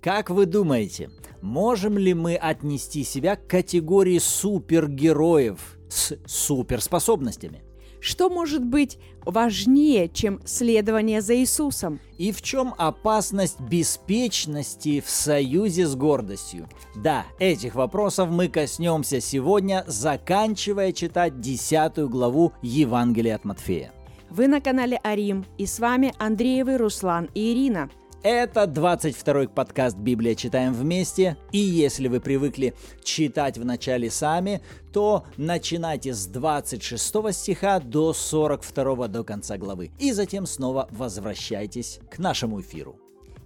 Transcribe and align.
Как 0.00 0.30
вы 0.30 0.46
думаете, 0.46 1.10
можем 1.42 1.98
ли 1.98 2.14
мы 2.14 2.36
отнести 2.36 3.04
себя 3.04 3.36
к 3.36 3.46
категории 3.46 4.18
супергероев 4.18 5.76
с 5.88 6.16
суперспособностями? 6.26 7.62
Что 8.00 8.30
может 8.30 8.64
быть 8.64 8.98
важнее, 9.22 10.08
чем 10.08 10.40
следование 10.44 11.20
за 11.20 11.36
Иисусом? 11.36 11.98
И 12.16 12.30
в 12.30 12.42
чем 12.42 12.74
опасность 12.78 13.60
беспечности 13.60 15.00
в 15.00 15.10
союзе 15.10 15.86
с 15.86 15.96
гордостью? 15.96 16.68
Да, 16.94 17.26
этих 17.40 17.74
вопросов 17.74 18.30
мы 18.30 18.48
коснемся 18.48 19.20
сегодня, 19.20 19.84
заканчивая 19.88 20.92
читать 20.92 21.40
10 21.40 21.98
главу 22.08 22.52
Евангелия 22.62 23.34
от 23.34 23.44
Матфея. 23.44 23.92
Вы 24.30 24.46
на 24.46 24.60
канале 24.60 25.00
Арим, 25.02 25.46
и 25.56 25.64
с 25.64 25.78
вами 25.78 26.12
Андреевы 26.18 26.76
Руслан 26.76 27.30
и 27.34 27.52
Ирина. 27.52 27.88
Это 28.22 28.64
22-й 28.64 29.48
подкаст 29.48 29.96
«Библия. 29.96 30.34
Читаем 30.34 30.74
вместе». 30.74 31.38
И 31.50 31.58
если 31.58 32.08
вы 32.08 32.20
привыкли 32.20 32.74
читать 33.02 33.56
в 33.56 33.64
начале 33.64 34.10
сами, 34.10 34.60
то 34.92 35.24
начинайте 35.38 36.12
с 36.12 36.26
26 36.26 37.32
стиха 37.32 37.80
до 37.80 38.12
42 38.12 39.08
до 39.08 39.24
конца 39.24 39.56
главы. 39.56 39.92
И 39.98 40.12
затем 40.12 40.44
снова 40.44 40.88
возвращайтесь 40.90 42.00
к 42.10 42.18
нашему 42.18 42.60
эфиру. 42.60 42.96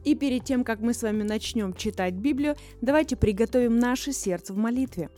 И 0.05 0.17
перед 0.17 0.45
тем, 0.45 0.65
как 0.65 0.81
мы 0.81 0.95
с 0.95 1.03
вами 1.03 1.23
начнем 1.23 1.75
читать 1.75 2.15
Библию, 2.15 2.57
давайте 2.81 3.15
приготовим 3.15 3.79
наше 3.79 4.13
сердце 4.13 4.53
в 4.53 4.57
молитве. 4.57 5.11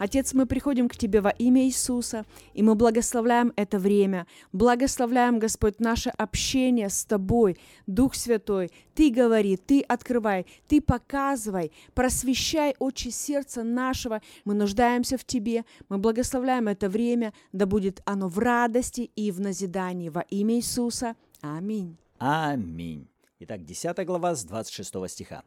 Отец, 0.00 0.32
мы 0.32 0.46
приходим 0.46 0.88
к 0.88 0.96
Тебе 0.96 1.20
во 1.20 1.28
имя 1.28 1.66
Иисуса, 1.66 2.24
и 2.54 2.62
мы 2.62 2.74
благословляем 2.74 3.52
это 3.54 3.78
время, 3.78 4.26
благословляем, 4.50 5.38
Господь, 5.38 5.78
наше 5.78 6.08
общение 6.08 6.88
с 6.88 7.04
Тобой, 7.04 7.58
Дух 7.86 8.14
Святой. 8.14 8.70
Ты 8.94 9.10
говори, 9.10 9.58
Ты 9.58 9.82
открывай, 9.82 10.46
Ты 10.68 10.80
показывай, 10.80 11.70
просвещай 11.92 12.74
очи 12.78 13.08
сердца 13.08 13.62
нашего. 13.62 14.22
Мы 14.46 14.54
нуждаемся 14.54 15.18
в 15.18 15.24
Тебе, 15.24 15.66
мы 15.90 15.98
благословляем 15.98 16.68
это 16.68 16.88
время, 16.88 17.34
да 17.52 17.66
будет 17.66 18.00
оно 18.06 18.28
в 18.28 18.38
радости 18.38 19.10
и 19.14 19.30
в 19.30 19.38
назидании 19.38 20.08
во 20.08 20.22
имя 20.22 20.54
Иисуса. 20.54 21.14
Аминь. 21.42 21.98
Аминь. 22.16 23.06
Итак, 23.40 23.66
10 23.66 24.06
глава 24.06 24.34
с 24.34 24.44
26 24.44 24.94
стиха. 25.08 25.44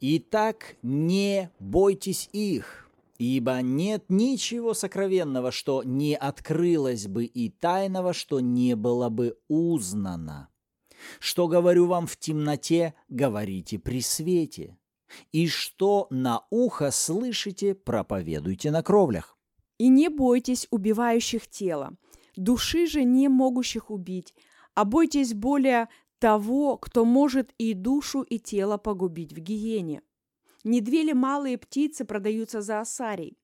«Итак, 0.00 0.76
не 0.82 1.50
бойтесь 1.60 2.28
их, 2.32 2.85
Ибо 3.18 3.62
нет 3.62 4.04
ничего 4.08 4.74
сокровенного, 4.74 5.50
что 5.50 5.82
не 5.82 6.14
открылось 6.14 7.06
бы, 7.06 7.24
и 7.24 7.48
тайного, 7.48 8.12
что 8.12 8.40
не 8.40 8.76
было 8.76 9.08
бы 9.08 9.38
узнано. 9.48 10.48
Что 11.18 11.48
говорю 11.48 11.86
вам 11.86 12.06
в 12.06 12.16
темноте, 12.16 12.94
говорите 13.08 13.78
при 13.78 14.00
свете. 14.02 14.78
И 15.32 15.48
что 15.48 16.08
на 16.10 16.46
ухо 16.50 16.90
слышите, 16.90 17.74
проповедуйте 17.74 18.70
на 18.70 18.82
кровлях. 18.82 19.38
И 19.78 19.88
не 19.88 20.08
бойтесь 20.08 20.66
убивающих 20.70 21.48
тело, 21.48 21.96
души 22.34 22.86
же 22.86 23.04
не 23.04 23.28
могущих 23.28 23.90
убить, 23.90 24.34
а 24.74 24.84
бойтесь 24.84 25.34
более 25.34 25.88
того, 26.18 26.76
кто 26.78 27.04
может 27.04 27.52
и 27.58 27.74
душу, 27.74 28.22
и 28.22 28.38
тело 28.38 28.78
погубить 28.78 29.32
в 29.32 29.38
гиене. 29.38 30.02
Не 30.66 30.80
две 30.80 31.04
ли 31.04 31.14
малые 31.14 31.58
птицы 31.58 32.04
продаются 32.04 32.60
за 32.60 32.80
осарий, 32.80 33.38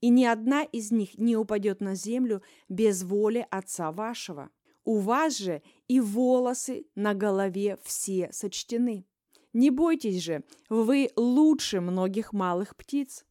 и 0.00 0.08
ни 0.08 0.24
одна 0.24 0.64
из 0.64 0.90
них 0.90 1.16
не 1.16 1.36
упадет 1.36 1.80
на 1.80 1.94
землю 1.94 2.42
без 2.68 3.04
воли 3.04 3.46
Отца 3.48 3.92
вашего. 3.92 4.50
У 4.84 4.98
вас 4.98 5.38
же 5.38 5.62
и 5.86 6.00
волосы 6.00 6.86
на 6.96 7.14
голове 7.14 7.78
все 7.84 8.28
сочтены. 8.32 9.06
Не 9.52 9.70
бойтесь 9.70 10.20
же, 10.20 10.42
вы 10.68 11.10
лучше 11.14 11.80
многих 11.80 12.32
малых 12.32 12.74
птиц. 12.74 13.24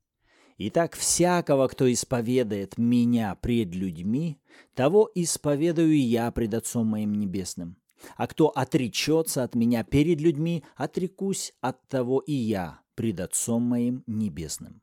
Итак, 0.57 0.95
всякого, 0.95 1.67
кто 1.67 1.91
исповедает 1.91 2.77
меня 2.77 3.35
пред 3.35 3.75
людьми, 3.75 4.39
того 4.73 5.11
исповедую 5.15 6.01
я 6.01 6.31
пред 6.31 6.53
Отцом 6.53 6.87
моим 6.87 7.13
Небесным. 7.13 7.75
А 8.15 8.25
кто 8.27 8.47
отречется 8.47 9.43
от 9.43 9.53
меня 9.53 9.83
перед 9.83 10.21
людьми, 10.21 10.63
отрекусь 10.77 11.51
от 11.59 11.85
того 11.89 12.21
и 12.21 12.31
я 12.31 12.82
пред 12.95 13.19
Отцом 13.19 13.63
моим 13.63 14.03
Небесным. 14.07 14.81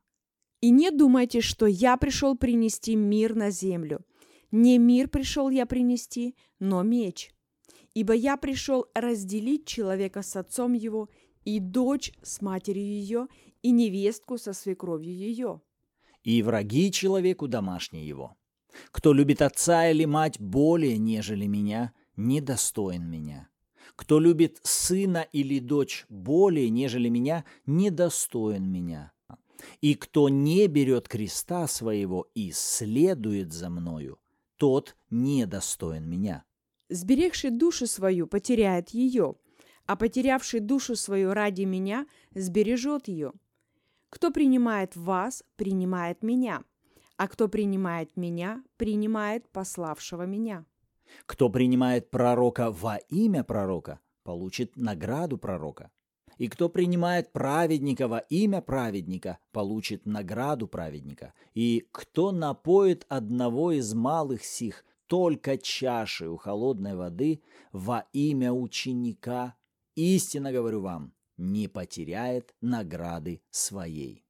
И 0.61 0.69
не 0.69 0.91
думайте, 0.91 1.41
что 1.41 1.65
я 1.65 1.97
пришел 1.97 2.37
принести 2.37 2.95
мир 2.95 3.35
на 3.35 3.49
землю. 3.49 4.05
Не 4.51 4.77
мир 4.77 5.07
пришел 5.07 5.49
я 5.49 5.65
принести, 5.65 6.35
но 6.59 6.83
меч. 6.83 7.31
Ибо 7.93 8.13
я 8.13 8.37
пришел 8.37 8.85
разделить 8.93 9.65
человека 9.65 10.21
с 10.21 10.35
отцом 10.35 10.73
его, 10.73 11.09
и 11.43 11.59
дочь 11.59 12.13
с 12.21 12.41
матерью 12.41 12.85
ее, 12.85 13.27
и 13.63 13.71
невестку 13.71 14.37
со 14.37 14.53
свекровью 14.53 15.13
ее. 15.13 15.61
И 16.23 16.43
враги 16.43 16.91
человеку 16.91 17.47
домашние 17.47 18.07
его. 18.07 18.35
Кто 18.91 19.13
любит 19.13 19.41
отца 19.41 19.89
или 19.89 20.05
мать 20.05 20.39
более, 20.39 20.97
нежели 20.97 21.47
меня, 21.47 21.93
недостоин 22.15 23.09
меня. 23.09 23.49
Кто 23.95 24.19
любит 24.19 24.59
сына 24.63 25.27
или 25.31 25.59
дочь 25.59 26.05
более, 26.09 26.69
нежели 26.69 27.09
меня, 27.09 27.45
недостоин 27.65 28.69
меня. 28.71 29.11
И 29.79 29.95
кто 29.95 30.29
не 30.29 30.67
берет 30.67 31.07
креста 31.07 31.67
своего 31.67 32.27
и 32.33 32.51
следует 32.51 33.53
за 33.53 33.69
мною, 33.69 34.19
тот 34.57 34.95
недостоин 35.09 36.09
меня. 36.09 36.43
Сберегший 36.89 37.51
душу 37.51 37.87
свою 37.87 38.27
потеряет 38.27 38.89
ее, 38.89 39.35
а 39.85 39.95
потерявший 39.95 40.59
душу 40.59 40.95
свою 40.95 41.33
ради 41.33 41.63
меня 41.63 42.07
сбережет 42.33 43.07
ее. 43.07 43.33
Кто 44.09 44.29
принимает 44.31 44.95
вас, 44.95 45.43
принимает 45.55 46.21
меня, 46.21 46.63
а 47.17 47.27
кто 47.27 47.47
принимает 47.47 48.17
меня, 48.17 48.63
принимает 48.77 49.47
пославшего 49.49 50.23
меня. 50.23 50.65
Кто 51.25 51.49
принимает 51.49 52.09
пророка 52.11 52.71
во 52.71 52.97
имя 53.09 53.43
пророка, 53.43 53.99
получит 54.23 54.75
награду 54.75 55.37
пророка. 55.37 55.91
И 56.37 56.47
кто 56.47 56.69
принимает 56.69 57.31
праведника 57.31 58.07
во 58.07 58.19
имя 58.19 58.61
праведника, 58.61 59.37
получит 59.51 60.05
награду 60.05 60.67
праведника. 60.67 61.33
И 61.53 61.87
кто 61.91 62.31
напоит 62.31 63.05
одного 63.09 63.71
из 63.71 63.93
малых 63.93 64.43
сих 64.43 64.83
только 65.07 65.57
чашей 65.57 66.29
у 66.29 66.37
холодной 66.37 66.95
воды 66.95 67.43
во 67.71 68.05
имя 68.13 68.53
ученика, 68.53 69.55
истинно 69.95 70.51
говорю 70.51 70.81
вам, 70.81 71.13
не 71.37 71.67
потеряет 71.67 72.55
награды 72.61 73.41
своей. 73.51 74.25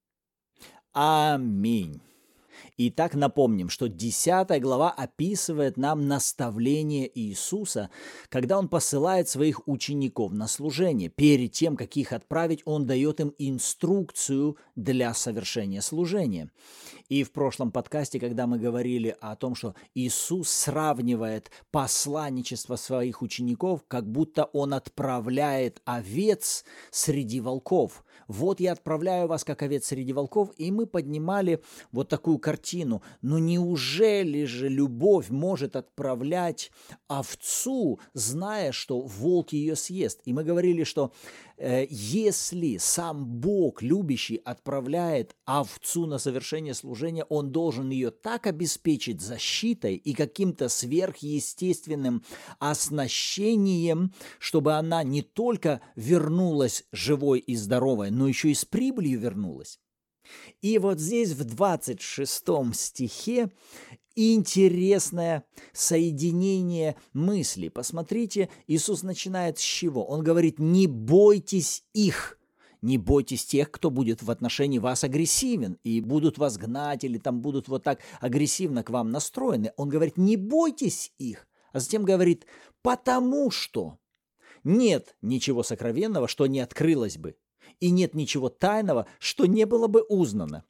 Аминь. 0.92 2.02
Итак, 2.78 3.16
напомним, 3.16 3.70
что 3.70 3.88
10 3.88 4.62
глава 4.62 4.92
описывает 4.92 5.78
нам 5.78 6.08
наставление 6.08 7.10
Иисуса, 7.20 7.90
когда 8.30 8.58
Он 8.58 8.68
посылает 8.68 9.30
своих 9.30 9.68
учеников 9.68 10.32
на 10.32 10.48
служение. 10.48 11.10
Перед 11.10 11.52
тем, 11.52 11.76
как 11.76 11.98
их 11.98 12.14
отправить, 12.14 12.62
Он 12.66 12.86
дает 12.86 13.20
им 13.20 13.34
инструкцию 13.38 14.58
для 14.76 15.14
совершения 15.14 15.82
служения. 15.82 16.50
И 17.12 17.26
в 17.26 17.34
прошлом 17.34 17.74
подкасте, 17.74 18.22
когда 18.22 18.48
мы 18.48 18.58
говорили 18.58 19.18
о 19.20 19.36
том, 19.36 19.54
что 19.54 19.76
Иисус 19.94 20.50
сравнивает 20.50 21.52
посланничество 21.70 22.78
своих 22.78 23.22
учеников, 23.22 23.82
как 23.90 24.10
будто 24.10 24.46
Он 24.46 24.74
отправляет 24.74 25.82
овец 25.84 26.64
среди 26.90 27.42
волков. 27.42 28.06
Вот 28.30 28.62
я 28.62 28.72
отправляю 28.72 29.28
вас, 29.28 29.44
как 29.44 29.62
овец 29.62 29.88
среди 29.88 30.14
волков, 30.14 30.52
и 30.56 30.72
мы 30.72 30.86
поднимали 30.86 31.62
вот 31.92 32.08
такую 32.08 32.40
картину. 32.40 33.04
Но 33.22 33.40
неужели 33.40 34.46
же 34.46 34.70
любовь 34.70 35.30
может 35.30 35.76
отправлять 35.76 36.72
овцу, 37.10 38.00
зная, 38.14 38.72
что 38.72 39.02
волк 39.02 39.52
ее 39.52 39.76
съест? 39.76 40.22
И 40.24 40.32
мы 40.32 40.46
говорили, 40.46 40.86
что 40.86 41.12
если 41.90 42.78
сам 42.78 43.26
Бог, 43.26 43.82
любящий, 43.82 44.38
отправляет 44.38 45.36
овцу 45.46 46.08
на 46.08 46.18
совершение 46.18 46.74
служения, 46.74 47.24
он 47.26 47.52
должен 47.52 47.92
ее 47.92 48.10
так 48.10 48.48
обеспечить 48.48 49.22
защитой 49.22 49.96
и 49.96 50.14
каким-то 50.14 50.70
сверхъестественным 50.70 52.24
оснащением, 52.60 54.14
чтобы 54.40 54.74
она 54.74 55.04
не 55.04 55.22
только 55.22 55.82
вернулась 55.96 56.84
живой 56.92 57.40
и 57.40 57.56
здоровой, 57.56 58.10
но 58.10 58.28
еще 58.28 58.50
и 58.50 58.56
с 58.56 58.66
прибылью 58.66 59.20
вернулась. 59.20 59.80
И 60.62 60.78
вот 60.78 61.00
здесь 61.00 61.32
в 61.32 61.44
26 61.44 62.46
стихе 62.74 63.52
интересное 64.16 65.44
соединение 65.74 66.96
мысли. 67.14 67.70
Посмотрите, 67.70 68.50
Иисус 68.68 69.04
начинает 69.04 69.58
с 69.58 69.62
чего? 69.62 70.06
Он 70.06 70.24
говорит, 70.24 70.60
не 70.60 70.88
бойтесь 70.88 71.84
их, 71.94 72.40
не 72.82 72.98
бойтесь 72.98 73.46
тех, 73.46 73.70
кто 73.70 73.90
будет 73.90 74.24
в 74.24 74.32
отношении 74.32 74.80
вас 74.80 75.04
агрессивен 75.04 75.78
и 75.84 76.02
будут 76.02 76.38
вас 76.38 76.58
гнать 76.58 77.04
или 77.04 77.18
там 77.18 77.42
будут 77.42 77.68
вот 77.68 77.84
так 77.84 78.00
агрессивно 78.20 78.84
к 78.84 78.90
вам 78.90 79.12
настроены. 79.12 79.72
Он 79.78 79.90
говорит, 79.90 80.18
не 80.18 80.38
бойтесь 80.38 81.14
их, 81.18 81.48
А 81.72 81.80
затем 81.80 82.04
говорит, 82.04 82.46
потому 82.82 83.52
что 83.52 84.00
нет 84.64 85.16
ничего 85.22 85.64
сокровенного, 85.64 86.28
что 86.28 86.48
не 86.48 86.60
открылось 86.60 87.18
бы, 87.18 87.36
и 87.80 87.92
нет 87.92 88.16
ничего 88.16 88.50
тайного, 88.50 89.08
что 89.20 89.46
не 89.46 89.66
было 89.66 89.88
бы 89.88 90.02
узнано. 90.02 90.66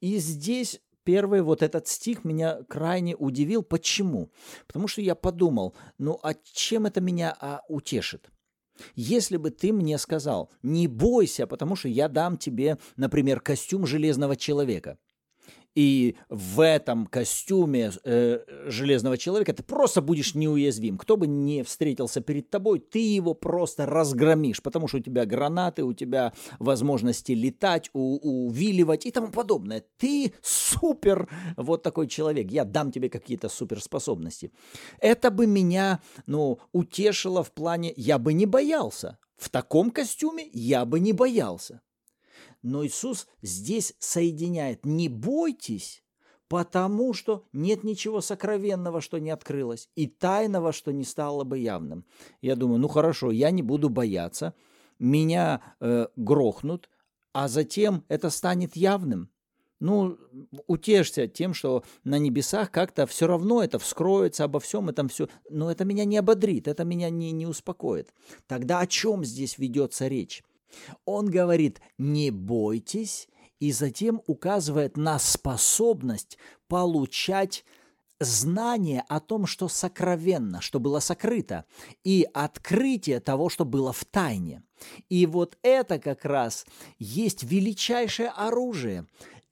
И 0.00 0.16
здесь 0.18 0.80
первый 1.06 1.40
вот 1.40 1.62
этот 1.62 1.86
стих 1.86 2.24
меня 2.24 2.58
крайне 2.68 3.14
удивил. 3.16 3.62
Почему? 3.62 4.30
Потому 4.66 4.88
что 4.88 5.00
я 5.00 5.14
подумал, 5.14 5.74
ну 5.98 6.18
а 6.22 6.34
чем 6.34 6.84
это 6.84 7.00
меня 7.00 7.34
а, 7.40 7.62
утешит? 7.68 8.28
Если 8.94 9.38
бы 9.38 9.50
ты 9.50 9.72
мне 9.72 9.96
сказал, 9.96 10.50
не 10.62 10.88
бойся, 10.88 11.46
потому 11.46 11.76
что 11.76 11.88
я 11.88 12.08
дам 12.08 12.36
тебе, 12.36 12.76
например, 12.96 13.40
костюм 13.40 13.86
железного 13.86 14.36
человека, 14.36 14.98
и 15.76 16.16
в 16.30 16.60
этом 16.60 17.06
костюме 17.06 17.92
э, 18.02 18.40
железного 18.66 19.18
человека 19.18 19.52
ты 19.52 19.62
просто 19.62 20.00
будешь 20.00 20.34
неуязвим. 20.34 20.96
Кто 20.96 21.18
бы 21.18 21.26
не 21.26 21.62
встретился 21.62 22.22
перед 22.22 22.48
тобой, 22.48 22.80
ты 22.80 22.98
его 22.98 23.34
просто 23.34 23.84
разгромишь, 23.84 24.62
потому 24.62 24.88
что 24.88 24.96
у 24.96 25.00
тебя 25.00 25.26
гранаты, 25.26 25.84
у 25.84 25.92
тебя 25.92 26.32
возможности 26.58 27.32
летать, 27.32 27.90
у, 27.92 28.46
увиливать 28.46 29.04
и 29.04 29.10
тому 29.10 29.28
подобное. 29.28 29.84
Ты 29.98 30.32
супер 30.42 31.28
вот 31.58 31.82
такой 31.82 32.08
человек. 32.08 32.50
Я 32.50 32.64
дам 32.64 32.90
тебе 32.90 33.10
какие-то 33.10 33.50
суперспособности. 33.50 34.52
Это 34.98 35.30
бы 35.30 35.46
меня, 35.46 36.00
ну, 36.26 36.58
утешило 36.72 37.44
в 37.44 37.52
плане, 37.52 37.92
я 37.96 38.18
бы 38.18 38.32
не 38.32 38.46
боялся. 38.46 39.18
В 39.36 39.50
таком 39.50 39.90
костюме 39.90 40.48
я 40.54 40.86
бы 40.86 41.00
не 41.00 41.12
боялся. 41.12 41.82
Но 42.66 42.84
Иисус 42.84 43.28
здесь 43.42 43.94
соединяет 44.00 44.84
«не 44.84 45.08
бойтесь», 45.08 46.02
потому 46.48 47.12
что 47.14 47.44
нет 47.52 47.84
ничего 47.84 48.20
сокровенного, 48.20 49.00
что 49.00 49.18
не 49.18 49.30
открылось, 49.30 49.88
и 49.94 50.08
тайного, 50.08 50.72
что 50.72 50.92
не 50.92 51.04
стало 51.04 51.44
бы 51.44 51.60
явным. 51.60 52.04
Я 52.42 52.56
думаю, 52.56 52.80
ну 52.80 52.88
хорошо, 52.88 53.30
я 53.30 53.52
не 53.52 53.62
буду 53.62 53.88
бояться, 53.88 54.52
меня 54.98 55.62
э, 55.78 56.08
грохнут, 56.16 56.90
а 57.32 57.46
затем 57.46 58.02
это 58.08 58.30
станет 58.30 58.74
явным. 58.74 59.30
Ну, 59.78 60.18
утешься 60.66 61.28
тем, 61.28 61.54
что 61.54 61.84
на 62.02 62.18
небесах 62.18 62.72
как-то 62.72 63.06
все 63.06 63.28
равно 63.28 63.62
это 63.62 63.78
вскроется, 63.78 64.42
обо 64.42 64.58
всем 64.58 64.88
этом 64.88 65.08
все. 65.08 65.28
Но 65.50 65.70
это 65.70 65.84
меня 65.84 66.04
не 66.04 66.16
ободрит, 66.16 66.66
это 66.66 66.82
меня 66.82 67.10
не, 67.10 67.30
не 67.30 67.46
успокоит. 67.46 68.12
Тогда 68.48 68.80
о 68.80 68.88
чем 68.88 69.24
здесь 69.24 69.56
ведется 69.56 70.08
речь? 70.08 70.42
Он 71.04 71.30
говорит, 71.30 71.80
не 71.98 72.30
бойтесь, 72.30 73.28
и 73.60 73.72
затем 73.72 74.22
указывает 74.26 74.96
на 74.96 75.18
способность 75.18 76.38
получать 76.68 77.64
знание 78.18 79.04
о 79.08 79.20
том, 79.20 79.46
что 79.46 79.68
сокровенно, 79.68 80.60
что 80.60 80.80
было 80.80 81.00
сокрыто, 81.00 81.64
и 82.04 82.26
открытие 82.32 83.20
того, 83.20 83.48
что 83.48 83.64
было 83.64 83.92
в 83.92 84.04
тайне. 84.04 84.62
И 85.08 85.26
вот 85.26 85.58
это 85.62 85.98
как 85.98 86.24
раз 86.24 86.66
есть 86.98 87.42
величайшее 87.42 88.30
оружие. 88.30 89.06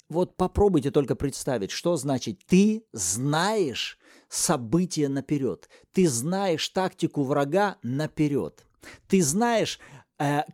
Вот 0.08 0.36
попробуйте 0.36 0.90
только 0.90 1.14
представить, 1.16 1.70
что 1.70 1.96
значит 1.96 2.40
ты 2.46 2.84
знаешь 2.92 3.98
события 4.28 5.08
наперед, 5.08 5.68
ты 5.92 6.08
знаешь 6.08 6.68
тактику 6.68 7.22
врага 7.22 7.78
наперед, 7.82 8.66
ты 9.08 9.22
знаешь 9.22 9.78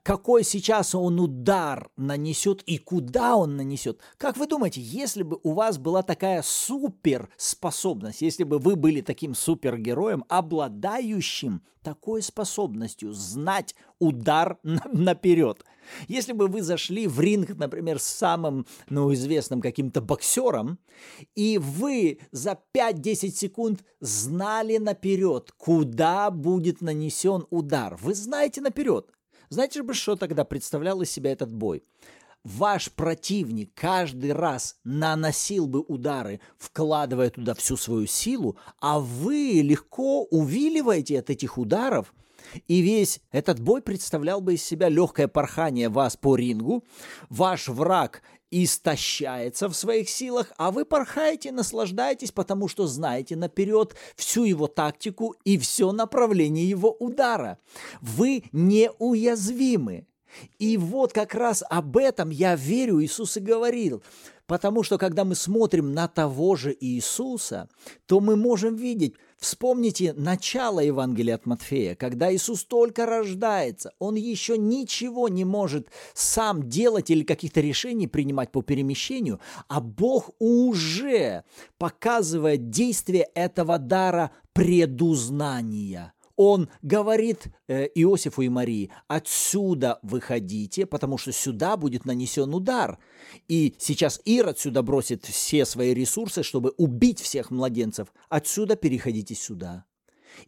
какой 0.03 0.43
сейчас 0.45 0.95
он 0.95 1.21
удар 1.21 1.91
нанесет 1.97 2.63
и 2.63 2.79
куда 2.79 3.37
он 3.37 3.57
нанесет. 3.57 4.01
Как 4.17 4.37
вы 4.37 4.47
думаете, 4.47 4.81
если 4.81 5.23
бы 5.23 5.39
у 5.43 5.53
вас 5.53 5.79
была 5.79 6.03
такая 6.03 6.43
суперспособность, 6.43 8.23
если 8.23 8.45
бы 8.45 8.59
вы 8.59 8.77
были 8.77 9.01
таким 9.03 9.35
супергероем, 9.35 10.25
обладающим 10.29 11.63
такой 11.83 12.23
способностью 12.23 13.13
знать 13.13 13.75
удар 13.99 14.59
на, 14.63 14.83
наперед, 14.93 15.65
если 16.09 16.33
бы 16.33 16.47
вы 16.47 16.63
зашли 16.63 17.07
в 17.07 17.21
ринг, 17.21 17.51
например, 17.57 17.99
с 17.99 18.05
самым 18.05 18.67
ну, 18.89 19.13
известным 19.13 19.61
каким-то 19.61 20.01
боксером, 20.01 20.79
и 21.35 21.59
вы 21.59 22.21
за 22.33 22.59
5-10 22.75 23.31
секунд 23.31 23.85
знали 24.01 24.79
наперед, 24.79 25.53
куда 25.57 26.31
будет 26.31 26.81
нанесен 26.81 27.47
удар, 27.51 27.97
вы 27.97 28.15
знаете 28.15 28.61
наперед, 28.61 29.11
знаете 29.51 29.83
же, 29.83 29.95
что 29.95 30.17
тогда 30.17 30.45
представлял 30.45 31.03
из 31.03 31.11
себя 31.11 31.33
этот 31.33 31.53
бой? 31.53 31.85
Ваш 32.43 32.91
противник 32.93 33.73
каждый 33.75 34.33
раз 34.33 34.79
наносил 34.83 35.67
бы 35.67 35.81
удары, 35.81 36.41
вкладывая 36.57 37.29
туда 37.29 37.55
всю 37.55 37.77
свою 37.77 38.07
силу, 38.07 38.57
а 38.81 38.99
вы 38.99 39.61
легко 39.63 40.25
увиливаете 40.25 41.19
от 41.19 41.29
этих 41.29 41.59
ударов– 41.59 42.15
и 42.69 42.81
весь 42.81 43.21
этот 43.31 43.61
бой 43.61 43.83
представлял 43.83 44.41
бы 44.41 44.55
из 44.55 44.65
себя 44.65 44.89
легкое 44.89 45.29
порхание 45.29 45.89
вас 45.89 46.17
по 46.17 46.37
рингу. 46.37 46.85
Ваш 47.29 47.69
враг 47.69 48.23
истощается 48.51 49.69
в 49.69 49.75
своих 49.75 50.09
силах, 50.09 50.53
а 50.57 50.71
вы 50.71 50.85
порхаете, 50.85 51.53
наслаждаетесь, 51.53 52.33
потому 52.33 52.69
что 52.69 52.87
знаете 52.87 53.37
наперед 53.37 53.95
всю 54.17 54.45
его 54.45 54.67
тактику 54.67 55.37
и 55.45 55.57
все 55.59 55.93
направление 55.93 56.69
его 56.69 56.91
удара. 56.91 57.59
Вы 58.01 58.45
неуязвимы. 58.53 60.07
И 60.59 60.77
вот 60.77 61.13
как 61.13 61.35
раз 61.35 61.63
об 61.69 61.97
этом 61.97 62.31
я 62.31 62.57
верю, 62.57 63.03
Иисус 63.03 63.37
и 63.37 63.41
говорил. 63.41 64.03
Потому 64.47 64.83
что 64.83 64.99
когда 64.99 65.25
мы 65.25 65.37
смотрим 65.37 65.95
на 65.95 66.09
того 66.09 66.57
же 66.57 66.77
Иисуса, 66.81 67.69
то 68.07 68.19
мы 68.19 68.35
можем 68.35 68.75
видеть, 68.75 69.15
вспомните 69.39 70.13
начало 70.13 70.81
Евангелия 70.81 71.37
от 71.37 71.47
Матфея, 71.47 71.95
когда 71.95 72.35
Иисус 72.35 72.65
только 72.65 73.07
рождается, 73.07 73.93
Он 74.01 74.17
еще 74.17 74.59
ничего 74.59 75.29
не 75.29 75.45
может 75.45 75.87
сам 76.15 76.69
делать 76.69 77.11
или 77.11 77.23
каких-то 77.23 77.61
решений 77.61 78.09
принимать 78.09 78.51
по 78.51 78.61
перемещению, 78.63 79.39
а 79.69 79.81
Бог 79.81 80.31
уже 80.41 81.45
показывает 81.79 82.71
действие 82.71 83.29
этого 83.35 83.79
дара 83.79 84.33
предузнания– 84.53 86.13
он 86.43 86.71
говорит 86.81 87.49
э, 87.69 87.87
Иосифу 87.95 88.41
и 88.41 88.49
Марии, 88.49 88.91
отсюда 89.09 89.99
выходите, 90.01 90.87
потому 90.87 91.19
что 91.19 91.33
сюда 91.33 91.77
будет 91.77 92.07
нанесен 92.07 92.55
удар. 92.55 92.99
И 93.47 93.75
сейчас 93.77 94.23
Ир 94.25 94.49
отсюда 94.49 94.81
бросит 94.81 95.27
все 95.27 95.67
свои 95.67 95.93
ресурсы, 95.93 96.43
чтобы 96.43 96.71
убить 96.79 97.21
всех 97.21 97.51
младенцев. 97.51 98.09
Отсюда 98.31 98.77
переходите 98.77 99.35
сюда. 99.35 99.85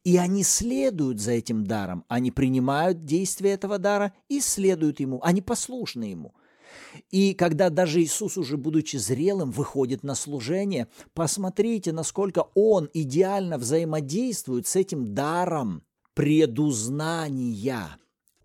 И 0.03 0.17
они 0.17 0.45
следуют 0.45 1.21
за 1.21 1.33
этим 1.33 1.67
даром, 1.67 2.07
они 2.09 2.31
принимают 2.31 3.05
действие 3.05 3.53
этого 3.53 3.77
дара 3.77 4.15
и 4.31 4.41
следуют 4.41 4.99
ему, 4.99 5.21
они 5.23 5.43
послушны 5.43 6.05
ему– 6.05 6.35
и 7.11 7.35
когда 7.35 7.71
даже 7.71 8.03
Иисус, 8.03 8.37
уже 8.37 8.57
будучи 8.57 8.97
зрелым, 8.97 9.51
выходит 9.51 10.03
на 10.03 10.15
служение, 10.15 10.89
посмотрите, 11.15 11.93
насколько 11.93 12.47
Он 12.55 12.89
идеально 12.93 13.59
взаимодействует 13.59 14.67
с 14.67 14.77
этим 14.77 15.15
даром 15.15 15.83
предузнания. 16.15 17.99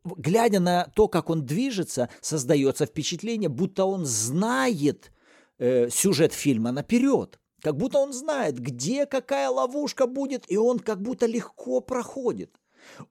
Глядя 0.03 0.59
на 0.59 0.85
то, 0.95 1.07
как 1.07 1.29
он 1.29 1.45
движется, 1.45 2.09
создается 2.21 2.85
впечатление, 2.85 3.49
будто 3.49 3.85
он 3.85 4.05
знает 4.05 5.11
э, 5.59 5.89
сюжет 5.89 6.33
фильма 6.33 6.71
наперед. 6.71 7.39
Как 7.61 7.75
будто 7.75 7.99
он 7.99 8.13
знает, 8.13 8.59
где 8.59 9.05
какая 9.05 9.49
ловушка 9.49 10.07
будет, 10.07 10.49
и 10.49 10.57
он 10.57 10.79
как 10.79 11.01
будто 11.01 11.25
легко 11.25 11.81
проходит. 11.81 12.55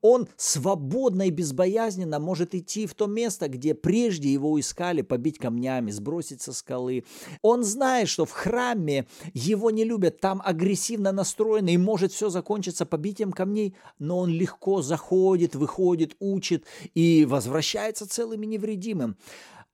Он 0.00 0.28
свободно 0.37 1.28
и 1.28 1.30
безбоязненно 1.30 2.18
может 2.18 2.54
идти 2.54 2.87
в 2.87 2.95
то 2.95 3.06
место, 3.06 3.49
где 3.49 3.75
прежде 3.75 4.33
его 4.33 4.59
искали 4.59 5.02
побить 5.02 5.38
камнями, 5.38 5.90
сбросить 5.90 6.42
со 6.42 6.52
скалы. 6.52 7.04
Он 7.42 7.64
знает, 7.64 8.09
что 8.09 8.25
в 8.25 8.30
храме 8.33 9.06
его 9.35 9.71
не 9.71 9.85
любят, 9.85 10.21
там 10.21 10.42
агрессивно 10.45 11.12
настроены, 11.12 11.75
и 11.75 11.78
может 11.78 12.12
все 12.12 12.28
закончиться 12.28 12.87
побитием 12.87 13.33
камней, 13.33 13.76
но 13.99 14.18
он 14.18 14.30
легко 14.30 14.83
заходит, 14.83 15.54
выходит, 15.54 16.16
учит 16.18 16.64
и 16.95 17.25
возвращается 17.25 18.09
целым 18.09 18.42
и 18.42 18.47
невредимым. 18.47 19.16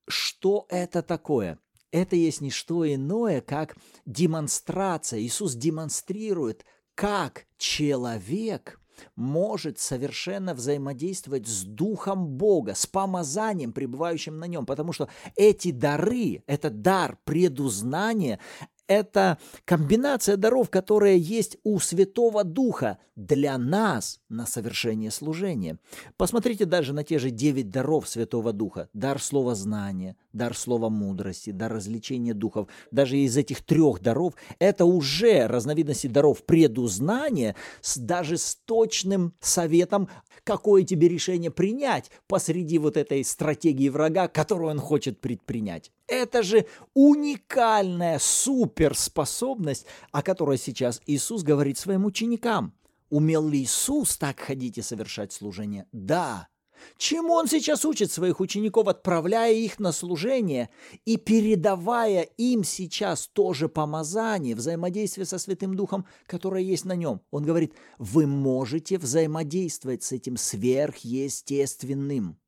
Что 0.09 0.67
это 0.69 1.03
такое? 1.03 1.59
Это 1.91 2.17
есть 2.17 2.41
не 2.41 2.51
что 2.51 2.91
иное, 2.91 3.41
как 3.43 3.77
демонстрация. 4.07 5.21
Иисус 5.21 5.55
демонстрирует, 5.55 6.65
как 6.95 7.47
человек– 7.59 8.79
может 9.17 9.79
совершенно 9.79 10.55
взаимодействовать 10.55 11.47
с 11.47 11.65
Духом 11.65 12.27
Бога, 12.27 12.75
с 12.75 12.87
помазанием, 12.87 13.73
пребывающим 13.73 14.39
на 14.39 14.45
нем, 14.45 14.67
потому 14.67 14.93
что 14.93 15.09
эти 15.37 15.71
дары, 15.71 16.43
это 16.47 16.71
дар 16.71 17.19
предузнания, 17.25 18.39
это 18.87 19.39
комбинация 19.65 20.37
даров, 20.37 20.69
которая 20.69 21.15
есть 21.15 21.57
у 21.65 21.79
Святого 21.79 22.45
Духа 22.45 22.99
для 23.17 23.57
нас 23.57 24.21
на 24.29 24.47
совершение 24.47 25.11
служения. 25.11 25.79
Посмотрите 26.17 26.65
даже 26.65 26.93
на 26.93 27.05
те 27.05 27.19
же 27.19 27.31
девять 27.31 27.71
даров 27.71 28.09
Святого 28.09 28.53
Духа. 28.53 28.89
Дар 28.93 29.21
слова 29.21 29.55
знания, 29.55 30.17
дар 30.33 30.57
слова 30.57 30.89
мудрости, 30.89 31.51
дар 31.51 31.73
развлечения 31.73 32.35
духов. 32.35 32.69
Даже 32.91 33.19
из 33.19 33.37
этих 33.37 33.65
трех 33.65 34.01
даров 34.01 34.35
это 34.59 34.85
уже 34.85 35.47
разновидности 35.47 36.07
даров 36.07 36.45
предузнания 36.45 37.57
с, 37.81 37.97
даже 37.97 38.39
с 38.39 38.57
точным 38.65 39.35
советом, 39.41 40.09
какое 40.45 40.83
тебе 40.85 41.09
решение 41.09 41.51
принять 41.51 42.11
посреди 42.27 42.79
вот 42.79 42.97
этой 42.97 43.25
стратегии 43.25 43.89
врага, 43.89 44.29
которую 44.29 44.71
он 44.71 44.79
хочет 44.79 45.21
предпринять. 45.21 45.91
Это 46.07 46.43
же 46.43 46.67
уникальная 46.95 48.19
суперспособность, 48.19 49.87
о 50.11 50.23
которой 50.23 50.59
сейчас 50.59 51.01
Иисус 51.07 51.43
говорит 51.43 51.79
своим 51.79 52.05
ученикам. 52.05 52.75
Умел 53.09 53.47
ли 53.47 53.63
Иисус 53.63 54.17
так 54.17 54.41
ходить 54.41 54.79
и 54.79 54.83
совершать 54.83 55.33
служение? 55.33 55.87
Да. 55.93 56.49
Чему 56.97 57.35
он 57.35 57.49
сейчас 57.49 57.85
учит 57.85 58.13
своих 58.13 58.41
учеников, 58.41 58.89
отправляя 58.89 59.53
их 59.53 59.79
на 59.79 59.93
служение 59.93 60.71
и 61.05 61.17
передавая 61.17 62.23
им 62.37 62.65
сейчас 62.65 63.27
тоже 63.27 63.69
помазание, 63.69 64.55
взаимодействие 64.55 65.27
со 65.27 65.39
Святым 65.39 65.75
Духом, 65.75 66.07
которое 66.27 66.63
есть 66.63 66.85
на 66.85 66.95
нем? 66.95 67.21
Он 67.31 67.45
говорит, 67.45 67.75
вы 67.99 68.27
можете 68.27 68.99
взаимодействовать 68.99 70.03
с 70.03 70.13
этим 70.13 70.37
сверхъестественным. 70.37 72.39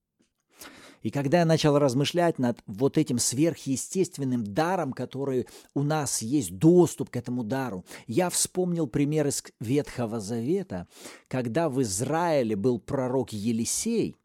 И 1.04 1.10
когда 1.10 1.40
я 1.40 1.44
начал 1.44 1.78
размышлять 1.78 2.38
над 2.38 2.62
вот 2.66 2.96
этим 2.96 3.18
сверхъестественным 3.18 4.42
даром, 4.42 4.94
который 4.94 5.46
у 5.74 5.82
нас 5.82 6.22
есть 6.22 6.56
доступ 6.56 7.10
к 7.10 7.16
этому 7.16 7.44
дару, 7.44 7.84
я 8.06 8.30
вспомнил 8.30 8.86
пример 8.86 9.26
из 9.26 9.44
Ветхого 9.60 10.18
Завета, 10.18 10.88
когда 11.28 11.68
в 11.68 11.82
Израиле 11.82 12.56
был 12.56 12.80
пророк 12.80 13.34
Елисей, 13.34 14.16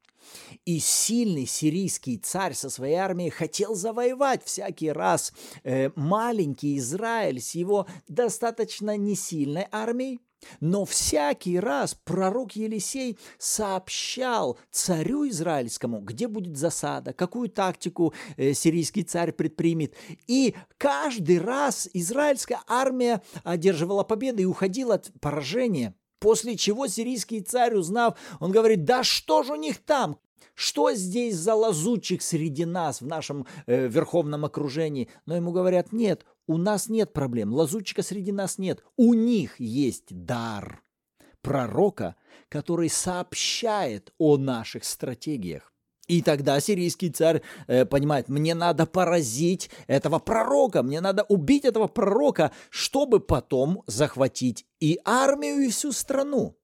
и 0.66 0.80
сильный 0.80 1.46
сирийский 1.46 2.18
царь 2.18 2.54
со 2.54 2.70
своей 2.70 2.96
армией 2.96 3.30
хотел 3.30 3.76
завоевать 3.76 4.44
всякий 4.44 4.92
раз 4.92 5.34
э, 5.64 5.90
маленький 5.96 6.78
Израиль 6.78 7.42
с 7.42 7.56
его 7.56 7.88
достаточно 8.08 8.98
несильной 8.98 9.68
армией. 9.72 10.20
Но 10.62 10.86
всякий 10.86 11.60
раз 11.60 11.96
пророк 11.96 12.54
Елисей 12.54 13.18
сообщал 13.38 14.58
царю 14.72 15.28
израильскому, 15.28 16.00
где 16.00 16.28
будет 16.28 16.58
засада, 16.58 17.14
какую 17.14 17.50
тактику 17.50 18.14
э, 18.38 18.54
сирийский 18.54 19.04
царь 19.04 19.32
предпримет. 19.32 19.96
И 20.28 20.56
каждый 20.78 21.40
раз 21.40 21.90
израильская 21.94 22.62
армия 22.68 23.22
одерживала 23.44 24.04
победы 24.04 24.44
и 24.44 24.46
уходила 24.46 24.96
от 24.96 25.12
поражения. 25.20 25.94
После 26.20 26.58
чего 26.58 26.88
сирийский 26.88 27.42
царь, 27.42 27.76
узнав, 27.76 28.18
он 28.40 28.52
говорит, 28.52 28.84
да 28.86 29.04
что 29.04 29.44
же 29.44 29.54
у 29.54 29.56
них 29.56 29.78
там? 29.80 30.20
Что 30.54 30.92
здесь 30.94 31.36
за 31.36 31.56
лазутчик 31.56 32.22
среди 32.22 32.66
нас 32.66 33.02
в 33.02 33.08
нашем 33.08 33.48
э, 33.66 33.88
верховном 33.88 34.44
окружении? 34.44 35.10
Но 35.26 35.36
ему 35.36 35.52
говорят, 35.52 35.94
нет, 35.94 36.26
у 36.48 36.58
нас 36.58 36.90
нет 36.90 37.14
проблем, 37.14 37.54
лазутчика 37.54 38.02
среди 38.02 38.34
нас 38.34 38.58
нет. 38.58 38.84
У 38.98 39.14
них 39.14 39.60
есть 39.60 40.08
дар 40.10 40.84
пророка, 41.42 42.16
который 42.50 42.90
сообщает 42.90 44.14
о 44.18 44.38
наших 44.38 44.84
стратегиях. 44.84 45.72
И 46.10 46.24
тогда 46.24 46.60
сирийский 46.60 47.12
царь 47.12 47.44
э, 47.68 47.86
понимает, 47.86 48.30
мне 48.30 48.56
надо 48.56 48.88
поразить 48.88 49.70
этого 49.86 50.18
пророка, 50.18 50.82
мне 50.82 51.02
надо 51.02 51.24
убить 51.30 51.66
этого 51.66 51.88
пророка, 51.88 52.52
чтобы 52.72 53.20
потом 53.20 53.84
захватить 53.86 54.66
и 54.80 55.00
армию, 55.06 55.60
и 55.60 55.70
всю 55.70 55.92
страну. 55.92 56.58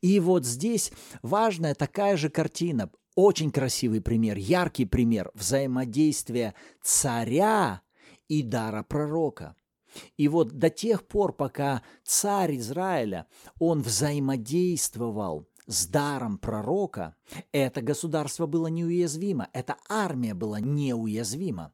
И 0.00 0.18
вот 0.18 0.46
здесь 0.46 0.92
важная 1.20 1.74
такая 1.74 2.16
же 2.16 2.30
картина. 2.30 2.90
Очень 3.14 3.50
красивый 3.50 4.00
пример, 4.00 4.38
яркий 4.38 4.86
пример 4.86 5.30
взаимодействия 5.34 6.54
царя 6.82 7.82
и 8.28 8.42
дара 8.42 8.82
пророка. 8.82 9.56
И 10.16 10.28
вот 10.28 10.52
до 10.52 10.70
тех 10.70 11.06
пор, 11.06 11.34
пока 11.34 11.82
царь 12.02 12.56
Израиля, 12.56 13.26
он 13.58 13.82
взаимодействовал 13.82 15.46
с 15.66 15.86
даром 15.86 16.38
пророка, 16.38 17.14
это 17.52 17.80
государство 17.82 18.46
было 18.46 18.68
неуязвимо, 18.68 19.48
эта 19.52 19.76
армия 19.88 20.34
была 20.34 20.60
неуязвима. 20.60 21.72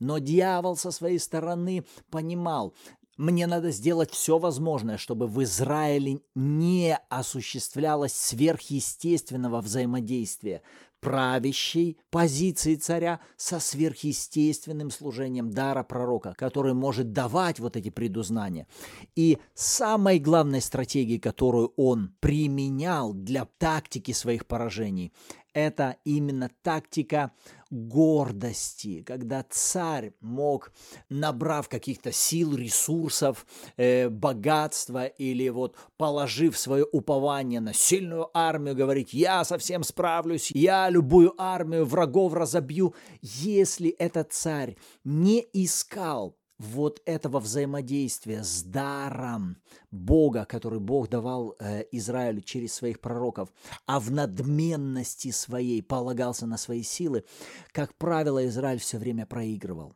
Но 0.00 0.18
дьявол 0.18 0.76
со 0.76 0.90
своей 0.90 1.18
стороны 1.18 1.84
понимал, 2.10 2.74
мне 3.16 3.46
надо 3.46 3.70
сделать 3.70 4.10
все 4.10 4.38
возможное, 4.38 4.98
чтобы 4.98 5.28
в 5.28 5.42
Израиле 5.44 6.20
не 6.34 6.98
осуществлялось 7.08 8.12
сверхъестественного 8.12 9.60
взаимодействия 9.60 10.62
правящей 11.04 11.98
позиции 12.10 12.76
царя 12.76 13.20
со 13.36 13.60
сверхъестественным 13.60 14.90
служением 14.90 15.50
дара 15.50 15.82
пророка, 15.82 16.34
который 16.36 16.72
может 16.72 17.12
давать 17.12 17.60
вот 17.60 17.76
эти 17.76 17.90
предузнания. 17.90 18.66
И 19.14 19.38
самой 19.52 20.18
главной 20.18 20.62
стратегией, 20.62 21.18
которую 21.18 21.74
он 21.76 22.14
применял 22.20 23.12
для 23.12 23.46
тактики 23.58 24.12
своих 24.12 24.46
поражений, 24.46 25.12
это 25.54 25.96
именно 26.04 26.50
тактика 26.62 27.32
гордости, 27.70 29.02
когда 29.02 29.44
царь 29.48 30.12
мог, 30.20 30.72
набрав 31.08 31.68
каких-то 31.68 32.12
сил, 32.12 32.54
ресурсов, 32.54 33.46
э, 33.76 34.08
богатства 34.08 35.06
или 35.06 35.48
вот 35.48 35.76
положив 35.96 36.58
свое 36.58 36.84
упование 36.84 37.60
на 37.60 37.72
сильную 37.72 38.30
армию, 38.36 38.76
говорить, 38.76 39.12
я 39.12 39.44
совсем 39.44 39.82
справлюсь, 39.82 40.50
я 40.52 40.88
любую 40.90 41.34
армию 41.40 41.84
врагов 41.84 42.34
разобью, 42.34 42.94
если 43.22 43.90
этот 43.90 44.32
царь 44.32 44.76
не 45.04 45.46
искал 45.52 46.36
вот 46.58 47.02
этого 47.04 47.40
взаимодействия 47.40 48.44
с 48.44 48.62
даром 48.62 49.56
Бога, 49.90 50.44
который 50.44 50.80
Бог 50.80 51.08
давал 51.08 51.56
э, 51.58 51.84
Израилю 51.92 52.40
через 52.42 52.74
своих 52.74 53.00
пророков, 53.00 53.52
а 53.86 54.00
в 54.00 54.10
надменности 54.10 55.30
своей 55.30 55.82
полагался 55.82 56.46
на 56.46 56.56
свои 56.56 56.82
силы, 56.82 57.24
как 57.72 57.94
правило, 57.94 58.46
Израиль 58.46 58.78
все 58.78 58.98
время 58.98 59.26
проигрывал. 59.26 59.94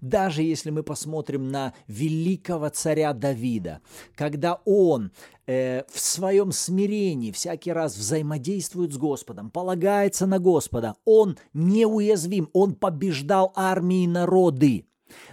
Даже 0.00 0.42
если 0.42 0.70
мы 0.70 0.82
посмотрим 0.82 1.50
на 1.50 1.72
великого 1.86 2.68
царя 2.68 3.12
Давида, 3.12 3.80
когда 4.14 4.60
он 4.64 5.12
э, 5.46 5.84
в 5.88 6.00
своем 6.00 6.52
смирении 6.52 7.32
всякий 7.32 7.72
раз 7.72 7.96
взаимодействует 7.96 8.92
с 8.92 8.96
Господом, 8.96 9.50
полагается 9.50 10.26
на 10.26 10.38
Господа, 10.38 10.96
он 11.04 11.38
неуязвим, 11.54 12.50
он 12.52 12.74
побеждал 12.74 13.52
армии 13.54 14.06
народы. 14.06 14.87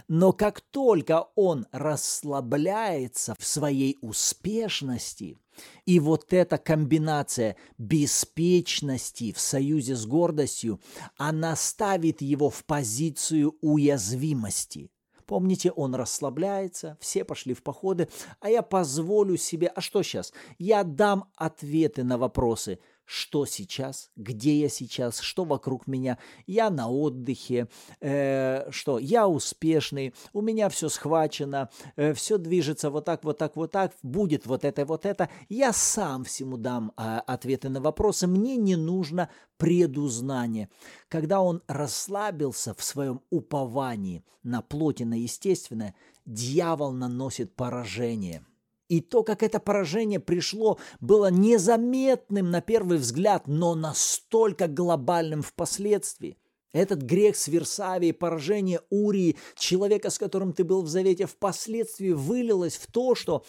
Но 0.08 0.34
как 0.34 0.62
только 0.62 1.28
он 1.36 1.66
расслабляется 1.72 3.36
в 3.40 3.46
своей 3.46 3.98
успешности, 4.02 5.38
и 5.86 6.00
вот 6.00 6.34
эта 6.34 6.58
комбинация 6.58 7.56
беспечности 7.78 9.32
в 9.32 9.40
союзе 9.40 9.96
с 9.96 10.06
гордостью, 10.06 10.82
она 11.18 11.56
ставит 11.56 12.22
его 12.22 12.50
в 12.50 12.66
позицию 12.66 13.58
уязвимости. 13.62 14.92
Помните, 15.26 15.72
он 15.72 15.96
расслабляется, 15.96 16.98
все 17.00 17.24
пошли 17.24 17.56
в 17.56 17.64
походы, 17.64 18.10
а 18.42 18.50
я 18.50 18.62
позволю 18.62 19.38
себе, 19.38 19.68
а 19.68 19.82
что 19.82 20.04
сейчас? 20.04 20.34
Я 20.60 20.84
дам 20.84 21.32
ответы 21.36 22.04
на 22.04 22.18
вопросы– 22.18 22.80
что 23.06 23.46
сейчас, 23.46 24.10
где 24.16 24.60
я 24.60 24.70
сейчас, 24.70 25.20
что 25.20 25.46
вокруг 25.46 25.88
меня. 25.88 26.18
Я 26.48 26.70
на 26.70 26.90
отдыхе, 26.90 27.68
э, 28.02 28.70
что 28.72 29.00
я 29.00 29.28
успешный, 29.28 30.14
у 30.34 30.42
меня 30.42 30.70
все 30.70 30.90
схвачено, 30.90 31.70
э, 31.96 32.14
все 32.14 32.38
движется 32.38 32.90
вот 32.90 33.06
так, 33.06 33.24
вот 33.24 33.38
так, 33.38 33.56
вот 33.56 33.72
так, 33.72 33.94
будет 34.02 34.46
вот 34.46 34.66
это, 34.66 34.86
вот 34.86 35.06
это. 35.06 35.30
Я 35.50 35.72
сам 35.72 36.24
всему 36.24 36.58
дам 36.58 36.92
э, 36.98 37.20
ответы 37.28 37.70
на 37.70 37.80
вопросы, 37.80 38.28
мне 38.28 38.58
не 38.58 38.76
нужно 38.76 39.30
предузнание. 39.58 40.70
Когда 41.08 41.42
он 41.42 41.62
расслабился 41.68 42.74
в 42.74 42.84
своем 42.84 43.22
уповании 43.30 44.24
на 44.44 44.62
плоти, 44.62 45.04
на 45.04 45.20
естественное, 45.20 45.96
дьявол 46.26 46.92
наносит 46.92 47.56
поражение– 47.56 48.44
и 48.88 49.02
то, 49.02 49.24
как 49.24 49.44
это 49.44 49.60
поражение 49.60 50.20
пришло, 50.20 50.78
было 51.00 51.32
незаметным 51.32 52.52
на 52.52 52.62
первый 52.62 52.98
взгляд, 52.98 53.48
но 53.48 53.76
настолько 53.76 54.68
глобальным 54.68 55.42
впоследствии. 55.42 56.38
Этот 56.76 57.04
грех 57.04 57.38
с 57.38 57.48
Версавией, 57.48 58.14
поражение 58.14 58.82
Урии, 58.90 59.38
человека, 59.56 60.10
с 60.10 60.20
которым 60.20 60.52
ты 60.52 60.66
был 60.66 60.82
в 60.82 60.90
завете, 60.90 61.26
впоследствии 61.26 62.12
вылилось 62.12 62.76
в 62.76 62.92
то, 62.92 63.16
что 63.16 63.46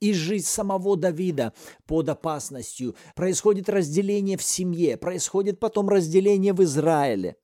и 0.00 0.14
жизнь 0.14 0.46
самого 0.46 0.96
Давида 0.96 1.52
под 1.84 2.08
опасностью. 2.08 2.96
Происходит 3.14 3.68
разделение 3.68 4.38
в 4.38 4.42
семье, 4.42 4.96
происходит 4.96 5.60
потом 5.60 5.90
разделение 5.90 6.54
в 6.54 6.62
Израиле. 6.62 7.36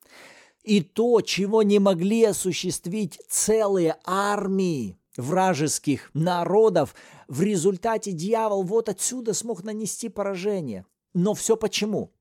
И 0.64 0.80
то, 0.80 1.20
чего 1.20 1.62
не 1.62 1.80
могли 1.80 2.24
осуществить 2.24 3.20
целые 3.28 3.96
армии, 4.04 4.96
вражеских 5.16 6.10
народов, 6.14 6.94
в 7.28 7.42
результате 7.42 8.12
дьявол 8.12 8.62
вот 8.62 8.88
отсюда 8.88 9.34
смог 9.34 9.64
нанести 9.64 10.08
поражение. 10.08 10.86
Но 11.14 11.34
все 11.34 11.56
почему? 11.56 12.12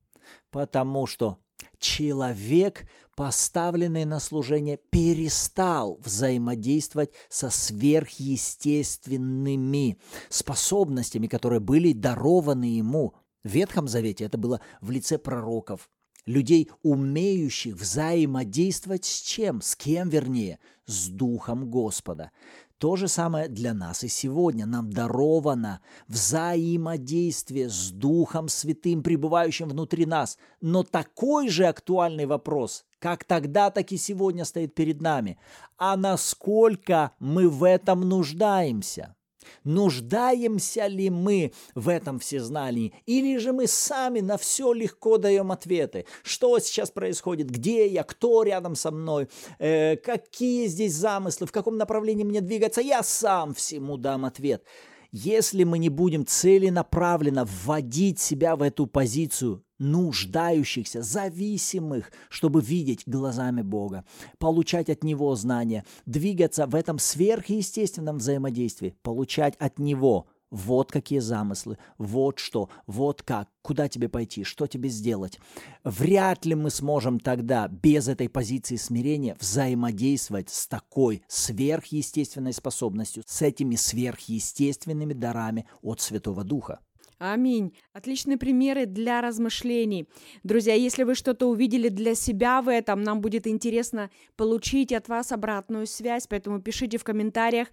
Потому 0.50 1.06
что 1.06 1.38
человек, 1.78 2.88
поставленный 3.14 4.04
на 4.04 4.18
служение, 4.20 4.78
перестал 4.90 5.98
взаимодействовать 6.02 7.12
со 7.28 7.50
сверхъестественными 7.50 9.98
способностями, 10.28 11.26
которые 11.26 11.60
были 11.60 11.92
дарованы 11.92 12.64
ему. 12.64 13.14
В 13.44 13.50
Ветхом 13.50 13.88
Завете 13.88 14.24
это 14.24 14.38
было 14.38 14.62
в 14.80 14.90
лице 14.90 15.18
пророков, 15.18 15.90
людей, 16.26 16.70
умеющих 16.82 17.76
взаимодействовать 17.76 19.04
с 19.04 19.20
чем? 19.20 19.62
С 19.62 19.76
кем, 19.76 20.08
вернее? 20.08 20.58
С 20.86 21.08
Духом 21.08 21.70
Господа. 21.70 22.32
То 22.78 22.94
же 22.96 23.08
самое 23.08 23.48
для 23.48 23.72
нас 23.72 24.04
и 24.04 24.08
сегодня. 24.08 24.66
Нам 24.66 24.90
даровано 24.90 25.80
взаимодействие 26.08 27.70
с 27.70 27.90
Духом 27.90 28.48
Святым, 28.48 29.02
пребывающим 29.02 29.68
внутри 29.68 30.04
нас. 30.04 30.36
Но 30.60 30.82
такой 30.82 31.48
же 31.48 31.64
актуальный 31.64 32.26
вопрос, 32.26 32.84
как 32.98 33.24
тогда, 33.24 33.70
так 33.70 33.92
и 33.92 33.96
сегодня 33.96 34.44
стоит 34.44 34.74
перед 34.74 35.00
нами. 35.00 35.38
А 35.78 35.96
насколько 35.96 37.12
мы 37.18 37.48
в 37.48 37.64
этом 37.64 38.00
нуждаемся? 38.06 39.15
Нуждаемся 39.64 40.86
ли 40.86 41.10
мы 41.10 41.52
в 41.74 41.88
этом 41.88 42.18
всезнании? 42.18 42.92
Или 43.06 43.38
же 43.38 43.52
мы 43.52 43.66
сами 43.66 44.20
на 44.20 44.38
все 44.38 44.72
легко 44.72 45.18
даем 45.18 45.52
ответы? 45.52 46.06
Что 46.22 46.58
сейчас 46.58 46.90
происходит? 46.90 47.50
Где 47.50 47.86
я? 47.86 48.02
Кто 48.02 48.42
рядом 48.42 48.74
со 48.74 48.90
мной? 48.90 49.28
Э, 49.58 49.96
какие 49.96 50.66
здесь 50.66 50.94
замыслы? 50.94 51.46
В 51.46 51.52
каком 51.52 51.76
направлении 51.76 52.24
мне 52.24 52.40
двигаться? 52.40 52.80
Я 52.80 53.02
сам 53.02 53.54
всему 53.54 53.96
дам 53.96 54.24
ответ. 54.24 54.64
Если 55.12 55.64
мы 55.64 55.78
не 55.78 55.88
будем 55.88 56.26
целенаправленно 56.26 57.44
вводить 57.44 58.20
себя 58.20 58.56
в 58.56 58.62
эту 58.62 58.86
позицию 58.86 59.65
нуждающихся, 59.78 61.02
зависимых, 61.02 62.12
чтобы 62.28 62.60
видеть 62.60 63.02
глазами 63.06 63.62
Бога, 63.62 64.04
получать 64.38 64.90
от 64.90 65.04
Него 65.04 65.34
знания, 65.34 65.84
двигаться 66.06 66.66
в 66.66 66.74
этом 66.74 66.98
сверхъестественном 66.98 68.18
взаимодействии, 68.18 68.96
получать 69.02 69.56
от 69.56 69.78
Него 69.78 70.26
вот 70.50 70.92
какие 70.92 71.18
замыслы, 71.18 71.78
вот 71.98 72.38
что, 72.38 72.68
вот 72.86 73.22
как, 73.22 73.48
куда 73.62 73.88
тебе 73.88 74.08
пойти, 74.08 74.44
что 74.44 74.66
тебе 74.66 74.88
сделать. 74.88 75.38
Вряд 75.84 76.44
ли 76.46 76.54
мы 76.54 76.70
сможем 76.70 77.18
тогда 77.18 77.68
без 77.68 78.08
этой 78.08 78.28
позиции 78.28 78.76
смирения 78.76 79.36
взаимодействовать 79.40 80.50
с 80.50 80.66
такой 80.66 81.22
сверхъестественной 81.28 82.52
способностью, 82.52 83.22
с 83.26 83.42
этими 83.42 83.74
сверхъестественными 83.74 85.14
дарами 85.14 85.66
от 85.82 86.00
Святого 86.00 86.44
Духа. 86.44 86.80
Аминь. 87.18 87.74
Отличные 87.94 88.36
примеры 88.36 88.84
для 88.84 89.22
размышлений. 89.22 90.06
Друзья, 90.42 90.74
если 90.74 91.02
вы 91.02 91.14
что-то 91.14 91.46
увидели 91.46 91.88
для 91.88 92.14
себя 92.14 92.60
в 92.60 92.68
этом, 92.68 93.02
нам 93.02 93.22
будет 93.22 93.46
интересно 93.46 94.10
получить 94.36 94.92
от 94.92 95.08
вас 95.08 95.32
обратную 95.32 95.86
связь, 95.86 96.26
поэтому 96.26 96.60
пишите 96.60 96.98
в 96.98 97.04
комментариях, 97.04 97.68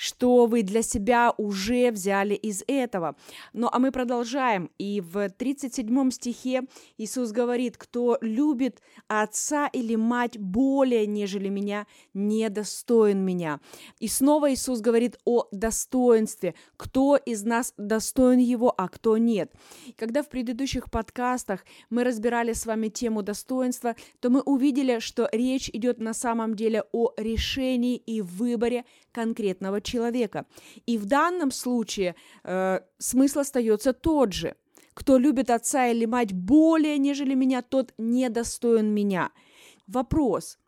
что 0.00 0.46
вы 0.46 0.62
для 0.62 0.80
себя 0.80 1.34
уже 1.36 1.90
взяли 1.90 2.32
из 2.32 2.64
этого. 2.66 3.16
Ну 3.52 3.68
а 3.70 3.78
мы 3.78 3.92
продолжаем. 3.92 4.70
И 4.78 5.02
в 5.02 5.28
37 5.28 6.10
стихе 6.10 6.62
Иисус 6.96 7.32
говорит, 7.32 7.76
кто 7.76 8.16
любит 8.22 8.80
отца 9.08 9.66
или 9.66 9.96
мать 9.96 10.38
более, 10.38 11.06
нежели 11.06 11.50
меня, 11.50 11.86
недостоин 12.14 13.22
меня. 13.22 13.60
И 13.98 14.08
снова 14.08 14.50
Иисус 14.50 14.80
говорит 14.80 15.18
о 15.26 15.46
достоинстве. 15.52 16.54
Кто 16.78 17.16
из 17.16 17.42
нас 17.42 17.74
достоин 17.76 18.38
его, 18.38 18.72
а 18.74 18.88
кто 18.88 19.18
нет. 19.18 19.52
Когда 19.98 20.22
в 20.22 20.30
предыдущих 20.30 20.90
подкастах 20.90 21.66
мы 21.90 22.04
разбирали 22.04 22.54
с 22.54 22.64
вами 22.64 22.88
тему 22.88 23.22
достоинства, 23.22 23.96
то 24.20 24.30
мы 24.30 24.40
увидели, 24.40 24.98
что 25.00 25.28
речь 25.30 25.68
идет 25.68 25.98
на 25.98 26.14
самом 26.14 26.54
деле 26.54 26.84
о 26.92 27.12
решении 27.18 27.96
и 27.98 28.22
выборе 28.22 28.86
конкретного 29.12 29.82
человека. 29.82 29.89
И 30.86 30.98
в 30.98 31.06
данном 31.06 31.50
случае 31.50 32.14
э, 32.44 32.80
смысл 32.98 33.40
остается 33.40 33.92
тот 33.92 34.32
же. 34.32 34.56
Кто 34.94 35.18
любит 35.18 35.50
отца 35.50 35.86
или 35.88 36.04
мать 36.04 36.32
более, 36.32 36.98
нежели 36.98 37.34
меня, 37.34 37.62
тот 37.62 37.94
недостоин 37.96 38.92
меня. 38.92 39.30
Вопрос, 39.86 40.58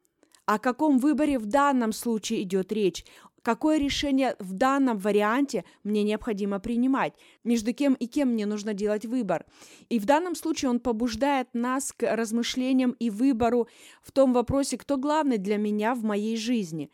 о 0.46 0.58
каком 0.58 0.98
выборе 0.98 1.38
в 1.38 1.46
данном 1.46 1.92
случае 1.92 2.42
идет 2.42 2.72
речь? 2.72 3.04
Какое 3.42 3.78
решение 3.78 4.36
в 4.38 4.52
данном 4.52 4.98
варианте 4.98 5.64
мне 5.82 6.04
необходимо 6.04 6.60
принимать? 6.60 7.14
Между 7.42 7.74
кем 7.74 7.94
и 7.94 8.06
кем 8.06 8.28
мне 8.30 8.46
нужно 8.46 8.72
делать 8.72 9.04
выбор? 9.04 9.44
И 9.88 9.98
в 9.98 10.06
данном 10.06 10.36
случае 10.36 10.70
он 10.70 10.78
побуждает 10.78 11.48
нас 11.52 11.92
к 11.92 12.14
размышлениям 12.14 12.92
и 12.92 13.10
выбору 13.10 13.66
в 14.00 14.12
том 14.12 14.32
вопросе, 14.32 14.78
кто 14.78 14.96
главный 14.96 15.38
для 15.38 15.56
меня 15.56 15.96
в 15.96 16.04
моей 16.04 16.36
жизни. 16.36 16.90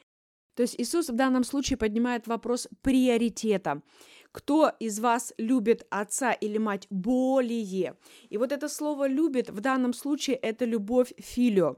То 0.58 0.62
есть 0.62 0.74
Иисус 0.76 1.08
в 1.08 1.14
данном 1.14 1.44
случае 1.44 1.76
поднимает 1.76 2.26
вопрос 2.26 2.66
приоритета. 2.82 3.80
Кто 4.32 4.72
из 4.80 4.98
вас 4.98 5.32
любит 5.38 5.86
отца 5.88 6.32
или 6.32 6.58
мать 6.58 6.88
более? 6.90 7.94
И 8.28 8.38
вот 8.38 8.50
это 8.50 8.68
слово 8.68 9.06
«любит» 9.06 9.50
в 9.50 9.60
данном 9.60 9.92
случае 9.92 10.34
это 10.34 10.64
любовь 10.64 11.12
филио, 11.16 11.76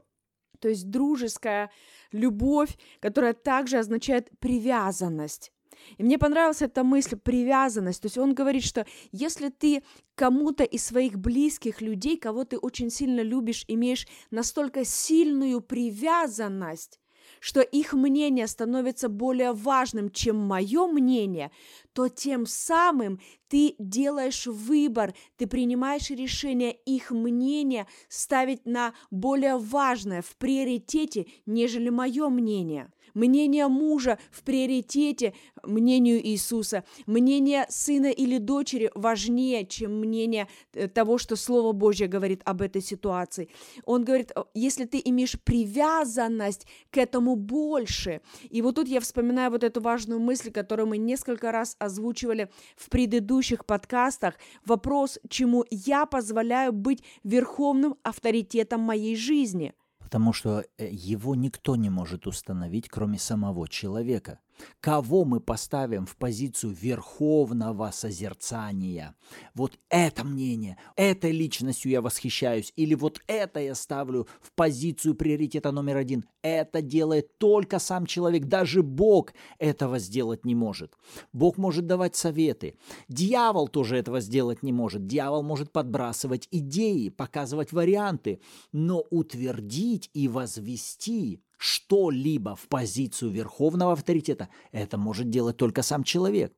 то 0.57 0.67
есть 0.67 0.89
дружеская 0.89 1.69
любовь, 2.11 2.75
которая 2.99 3.33
также 3.33 3.77
означает 3.77 4.31
привязанность. 4.39 5.51
И 5.99 6.03
мне 6.03 6.17
понравилась 6.17 6.63
эта 6.63 6.83
мысль 6.83 7.17
привязанность. 7.17 8.01
То 8.01 8.07
есть 8.07 8.17
он 8.17 8.33
говорит, 8.33 8.63
что 8.63 8.87
если 9.11 9.49
ты 9.49 9.83
кому-то 10.15 10.63
из 10.63 10.83
своих 10.83 11.19
близких 11.19 11.81
людей, 11.81 12.17
кого 12.17 12.45
ты 12.45 12.57
очень 12.57 12.89
сильно 12.89 13.21
любишь, 13.21 13.63
имеешь 13.67 14.07
настолько 14.31 14.85
сильную 14.85 15.61
привязанность, 15.61 17.00
что 17.41 17.61
их 17.61 17.93
мнение 17.93 18.45
становится 18.47 19.09
более 19.09 19.51
важным, 19.51 20.11
чем 20.11 20.37
мое 20.37 20.85
мнение, 20.85 21.51
то 21.91 22.07
тем 22.07 22.45
самым 22.45 23.19
ты 23.49 23.73
делаешь 23.79 24.45
выбор, 24.45 25.15
ты 25.37 25.47
принимаешь 25.47 26.11
решение 26.11 26.71
их 26.71 27.09
мнение 27.09 27.87
ставить 28.07 28.65
на 28.67 28.93
более 29.09 29.57
важное 29.57 30.21
в 30.21 30.37
приоритете, 30.37 31.25
нежели 31.47 31.89
мое 31.89 32.29
мнение. 32.29 32.93
Мнение 33.13 33.67
мужа 33.67 34.17
в 34.31 34.43
приоритете 34.43 35.33
мнению 35.63 36.25
Иисуса. 36.25 36.83
Мнение 37.05 37.65
сына 37.69 38.07
или 38.07 38.37
дочери 38.37 38.91
важнее, 38.95 39.65
чем 39.65 39.99
мнение 39.99 40.47
э, 40.73 40.87
того, 40.87 41.17
что 41.17 41.35
Слово 41.35 41.71
Божье 41.71 42.07
говорит 42.07 42.41
об 42.45 42.61
этой 42.61 42.81
ситуации. 42.81 43.49
Он 43.85 44.03
говорит, 44.03 44.31
если 44.53 44.85
ты 44.85 45.01
имеешь 45.03 45.39
привязанность 45.41 46.65
к 46.89 46.97
этому 46.97 47.35
больше. 47.35 48.21
И 48.49 48.61
вот 48.61 48.75
тут 48.75 48.87
я 48.87 48.99
вспоминаю 48.99 49.51
вот 49.51 49.63
эту 49.63 49.81
важную 49.81 50.19
мысль, 50.19 50.51
которую 50.51 50.87
мы 50.87 50.97
несколько 50.97 51.51
раз 51.51 51.75
озвучивали 51.79 52.49
в 52.75 52.89
предыдущих 52.89 53.65
подкастах. 53.65 54.35
Вопрос, 54.65 55.19
чему 55.29 55.65
я 55.69 56.05
позволяю 56.05 56.73
быть 56.73 57.03
верховным 57.23 57.95
авторитетом 58.03 58.81
моей 58.81 59.15
жизни. 59.15 59.73
Потому 60.11 60.33
что 60.33 60.65
э, 60.77 60.89
его 60.91 61.35
никто 61.35 61.77
не 61.77 61.89
может 61.89 62.27
установить, 62.27 62.89
кроме 62.89 63.17
самого 63.17 63.69
человека 63.69 64.39
кого 64.79 65.25
мы 65.25 65.39
поставим 65.39 66.05
в 66.05 66.15
позицию 66.15 66.73
верховного 66.73 67.91
созерцания. 67.91 69.15
Вот 69.53 69.79
это 69.89 70.23
мнение, 70.23 70.77
этой 70.95 71.31
личностью 71.31 71.91
я 71.91 72.01
восхищаюсь, 72.01 72.73
или 72.75 72.95
вот 72.95 73.21
это 73.27 73.59
я 73.59 73.75
ставлю 73.75 74.27
в 74.41 74.51
позицию 74.53 75.15
приоритета 75.15 75.71
номер 75.71 75.97
один. 75.97 76.25
Это 76.41 76.81
делает 76.81 77.37
только 77.37 77.79
сам 77.79 78.05
человек, 78.05 78.45
даже 78.45 78.83
Бог 78.83 79.33
этого 79.59 79.99
сделать 79.99 80.45
не 80.45 80.55
может. 80.55 80.93
Бог 81.33 81.57
может 81.57 81.85
давать 81.85 82.15
советы. 82.15 82.75
Дьявол 83.07 83.67
тоже 83.67 83.97
этого 83.97 84.21
сделать 84.21 84.63
не 84.63 84.73
может. 84.73 85.05
Дьявол 85.05 85.43
может 85.43 85.71
подбрасывать 85.71 86.47
идеи, 86.51 87.09
показывать 87.09 87.71
варианты, 87.71 88.41
но 88.71 89.03
утвердить 89.09 90.09
и 90.13 90.27
возвести 90.27 91.41
что-либо 91.61 92.55
в 92.55 92.67
позицию 92.67 93.29
верховного 93.29 93.93
авторитета, 93.93 94.49
это 94.71 94.97
может 94.97 95.29
делать 95.29 95.57
только 95.57 95.83
сам 95.83 96.03
человек. 96.03 96.55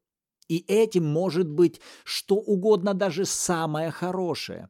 И 0.48 0.60
этим 0.60 1.06
может 1.06 1.50
быть 1.50 1.82
что 2.06 2.36
угодно, 2.36 2.94
даже 2.94 3.26
самое 3.26 3.92
хорошее. 3.92 4.70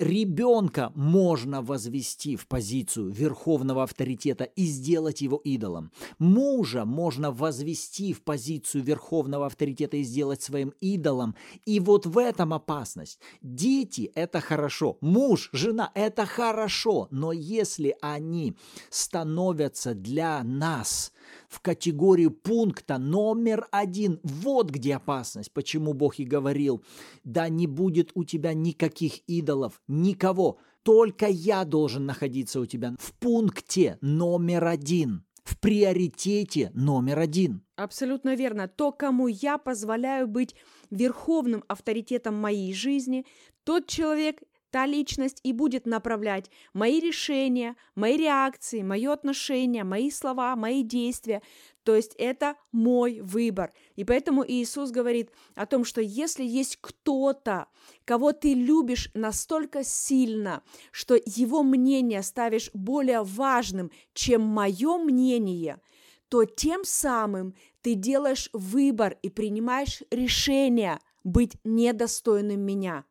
Ребенка 0.00 0.92
можно 0.94 1.60
возвести 1.60 2.34
в 2.34 2.46
позицию 2.46 3.10
верховного 3.10 3.82
авторитета 3.82 4.44
и 4.44 4.64
сделать 4.64 5.20
его 5.20 5.36
идолом. 5.44 5.92
Мужа 6.18 6.86
можно 6.86 7.30
возвести 7.30 8.14
в 8.14 8.22
позицию 8.22 8.82
верховного 8.82 9.44
авторитета 9.44 9.98
и 9.98 10.02
сделать 10.02 10.40
своим 10.40 10.72
идолом. 10.80 11.36
И 11.66 11.80
вот 11.80 12.06
в 12.06 12.16
этом 12.16 12.54
опасность. 12.54 13.20
Дети– 13.42 14.10
это 14.14 14.40
хорошо. 14.40 14.96
Муж, 15.02 15.50
жена– 15.52 15.90
это 15.94 16.24
хорошо. 16.24 17.08
Но 17.10 17.32
если 17.32 17.94
они 18.00 18.56
становятся 18.88 19.92
для 19.92 20.42
нас– 20.42 21.12
в 21.48 21.60
категорию 21.60 22.30
пункта 22.30 22.98
номер 22.98 23.66
один. 23.70 24.20
Вот 24.22 24.70
где 24.70 24.96
опасность, 24.96 25.52
почему 25.52 25.92
Бог 25.92 26.18
и 26.18 26.24
говорил, 26.24 26.82
да 27.24 27.48
не 27.48 27.66
будет 27.66 28.10
у 28.14 28.24
тебя 28.24 28.54
никаких 28.54 29.18
идолов, 29.26 29.80
никого. 29.88 30.58
Только 30.82 31.26
я 31.26 31.64
должен 31.64 32.06
находиться 32.06 32.60
у 32.60 32.66
тебя 32.66 32.94
в 32.98 33.12
пункте 33.14 33.98
номер 34.00 34.64
один, 34.64 35.24
в 35.44 35.58
приоритете 35.58 36.70
номер 36.74 37.18
один. 37.18 37.62
Абсолютно 37.76 38.34
верно. 38.34 38.68
То, 38.68 38.92
кому 38.92 39.28
я 39.28 39.58
позволяю 39.58 40.26
быть 40.26 40.54
верховным 40.90 41.64
авторитетом 41.68 42.34
моей 42.34 42.72
жизни, 42.72 43.26
тот 43.64 43.86
человек 43.86 44.42
та 44.70 44.86
личность 44.86 45.40
и 45.42 45.52
будет 45.52 45.86
направлять 45.86 46.50
мои 46.72 47.00
решения, 47.00 47.76
мои 47.94 48.16
реакции, 48.16 48.82
мое 48.82 49.12
отношение, 49.12 49.84
мои 49.84 50.10
слова, 50.10 50.56
мои 50.56 50.82
действия. 50.82 51.42
То 51.82 51.96
есть 51.96 52.14
это 52.18 52.56
мой 52.72 53.20
выбор. 53.20 53.72
И 53.96 54.04
поэтому 54.04 54.44
Иисус 54.46 54.90
говорит 54.90 55.30
о 55.54 55.66
том, 55.66 55.84
что 55.84 56.00
если 56.00 56.44
есть 56.44 56.78
кто-то, 56.80 57.66
кого 58.04 58.32
ты 58.32 58.54
любишь 58.54 59.10
настолько 59.14 59.82
сильно, 59.82 60.62
что 60.92 61.16
его 61.24 61.62
мнение 61.62 62.22
ставишь 62.22 62.70
более 62.74 63.22
важным, 63.22 63.90
чем 64.12 64.42
мое 64.42 64.98
мнение, 64.98 65.80
то 66.28 66.44
тем 66.44 66.84
самым 66.84 67.54
ты 67.82 67.94
делаешь 67.94 68.50
выбор 68.52 69.16
и 69.22 69.30
принимаешь 69.30 70.02
решение 70.10 71.00
быть 71.24 71.56
недостойным 71.64 72.60
меня– 72.60 73.04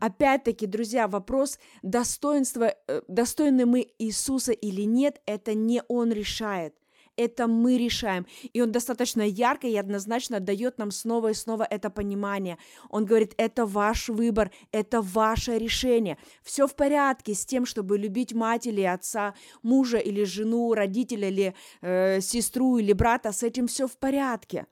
Опять-таки, 0.00 0.66
друзья, 0.66 1.08
вопрос 1.08 1.58
достоинства, 1.82 2.74
э, 2.86 3.02
достойны 3.08 3.66
мы 3.66 3.86
Иисуса 3.98 4.52
или 4.52 4.82
нет, 4.82 5.20
это 5.26 5.54
не 5.54 5.82
Он 5.88 6.12
решает. 6.12 6.74
Это 7.18 7.48
мы 7.48 7.78
решаем. 7.78 8.26
И 8.52 8.62
он 8.62 8.70
достаточно 8.70 9.22
ярко 9.22 9.66
и 9.66 9.76
однозначно 9.76 10.38
дает 10.38 10.78
нам 10.78 10.92
снова 10.92 11.30
и 11.30 11.34
снова 11.34 11.64
это 11.64 11.90
понимание. 11.90 12.58
Он 12.90 13.04
говорит, 13.04 13.34
это 13.38 13.66
ваш 13.66 14.08
выбор, 14.08 14.52
это 14.70 15.02
ваше 15.02 15.58
решение. 15.58 16.16
Все 16.44 16.68
в 16.68 16.76
порядке 16.76 17.34
с 17.34 17.44
тем, 17.44 17.66
чтобы 17.66 17.98
любить 17.98 18.34
мать 18.34 18.68
или 18.68 18.82
отца, 18.82 19.34
мужа 19.64 19.98
или 19.98 20.22
жену, 20.22 20.72
родителя 20.74 21.28
или 21.28 21.54
э, 21.80 22.20
сестру 22.20 22.78
или 22.78 22.92
брата. 22.92 23.32
С 23.32 23.42
этим 23.42 23.66
все 23.66 23.88
в 23.88 23.96
порядке. 23.98 24.66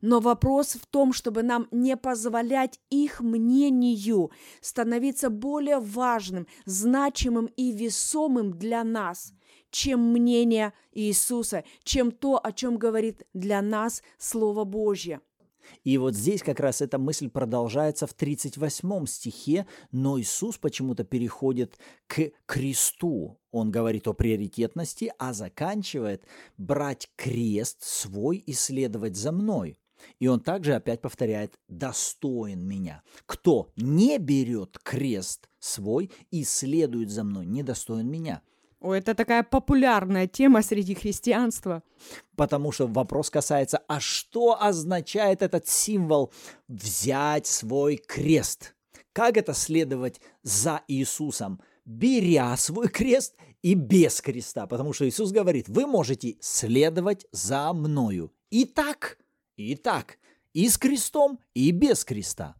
Но 0.00 0.20
вопрос 0.20 0.74
в 0.74 0.86
том, 0.86 1.12
чтобы 1.12 1.42
нам 1.42 1.68
не 1.70 1.96
позволять 1.96 2.80
их 2.90 3.20
мнению 3.20 4.30
становиться 4.60 5.30
более 5.30 5.78
важным, 5.78 6.46
значимым 6.64 7.46
и 7.56 7.72
весомым 7.72 8.58
для 8.58 8.82
нас, 8.82 9.32
чем 9.70 10.12
мнение 10.12 10.72
Иисуса, 10.92 11.64
чем 11.84 12.12
то, 12.12 12.40
о 12.42 12.52
чем 12.52 12.78
говорит 12.78 13.26
для 13.34 13.60
нас 13.62 14.02
Слово 14.18 14.64
Божье. 14.64 15.20
И 15.84 15.98
вот 15.98 16.14
здесь 16.14 16.42
как 16.42 16.60
раз 16.60 16.80
эта 16.80 16.98
мысль 16.98 17.28
продолжается 17.28 18.06
в 18.06 18.14
38 18.14 19.06
стихе, 19.06 19.66
но 19.92 20.18
Иисус 20.18 20.58
почему-то 20.58 21.04
переходит 21.04 21.78
к 22.06 22.32
кресту. 22.46 23.38
Он 23.50 23.70
говорит 23.70 24.08
о 24.08 24.12
приоритетности, 24.12 25.12
а 25.18 25.32
заканчивает 25.32 26.24
брать 26.56 27.10
крест 27.16 27.82
свой 27.82 28.38
и 28.38 28.52
следовать 28.52 29.16
за 29.16 29.32
мной. 29.32 29.78
И 30.18 30.26
он 30.26 30.40
также 30.40 30.74
опять 30.74 31.00
повторяет 31.00 31.58
«достоин 31.68 32.66
меня». 32.66 33.02
Кто 33.26 33.72
не 33.76 34.18
берет 34.18 34.78
крест 34.82 35.48
свой 35.58 36.10
и 36.30 36.44
следует 36.44 37.10
за 37.10 37.24
мной, 37.24 37.46
недостоин 37.46 38.08
меня. 38.08 38.42
О, 38.80 38.94
это 38.94 39.14
такая 39.14 39.42
популярная 39.42 40.26
тема 40.26 40.62
среди 40.62 40.94
христианства. 40.94 41.82
Потому 42.34 42.72
что 42.72 42.86
вопрос 42.86 43.28
касается, 43.28 43.82
а 43.88 44.00
что 44.00 44.60
означает 44.60 45.42
этот 45.42 45.68
символ 45.68 46.32
«взять 46.66 47.46
свой 47.46 47.96
крест»? 47.98 48.74
Как 49.12 49.36
это 49.36 49.52
следовать 49.52 50.20
за 50.42 50.82
Иисусом, 50.88 51.60
беря 51.84 52.56
свой 52.56 52.88
крест 52.88 53.34
и 53.60 53.74
без 53.74 54.22
креста? 54.22 54.66
Потому 54.66 54.94
что 54.94 55.06
Иисус 55.06 55.30
говорит, 55.32 55.68
вы 55.68 55.86
можете 55.86 56.36
следовать 56.40 57.26
за 57.32 57.72
мною. 57.74 58.32
И 58.50 58.64
так– 58.64 59.18
и 59.68 59.76
так, 59.76 60.18
и 60.52 60.68
с 60.68 60.78
крестом, 60.78 61.38
и 61.54 61.70
без 61.70 62.04
креста. 62.04 62.56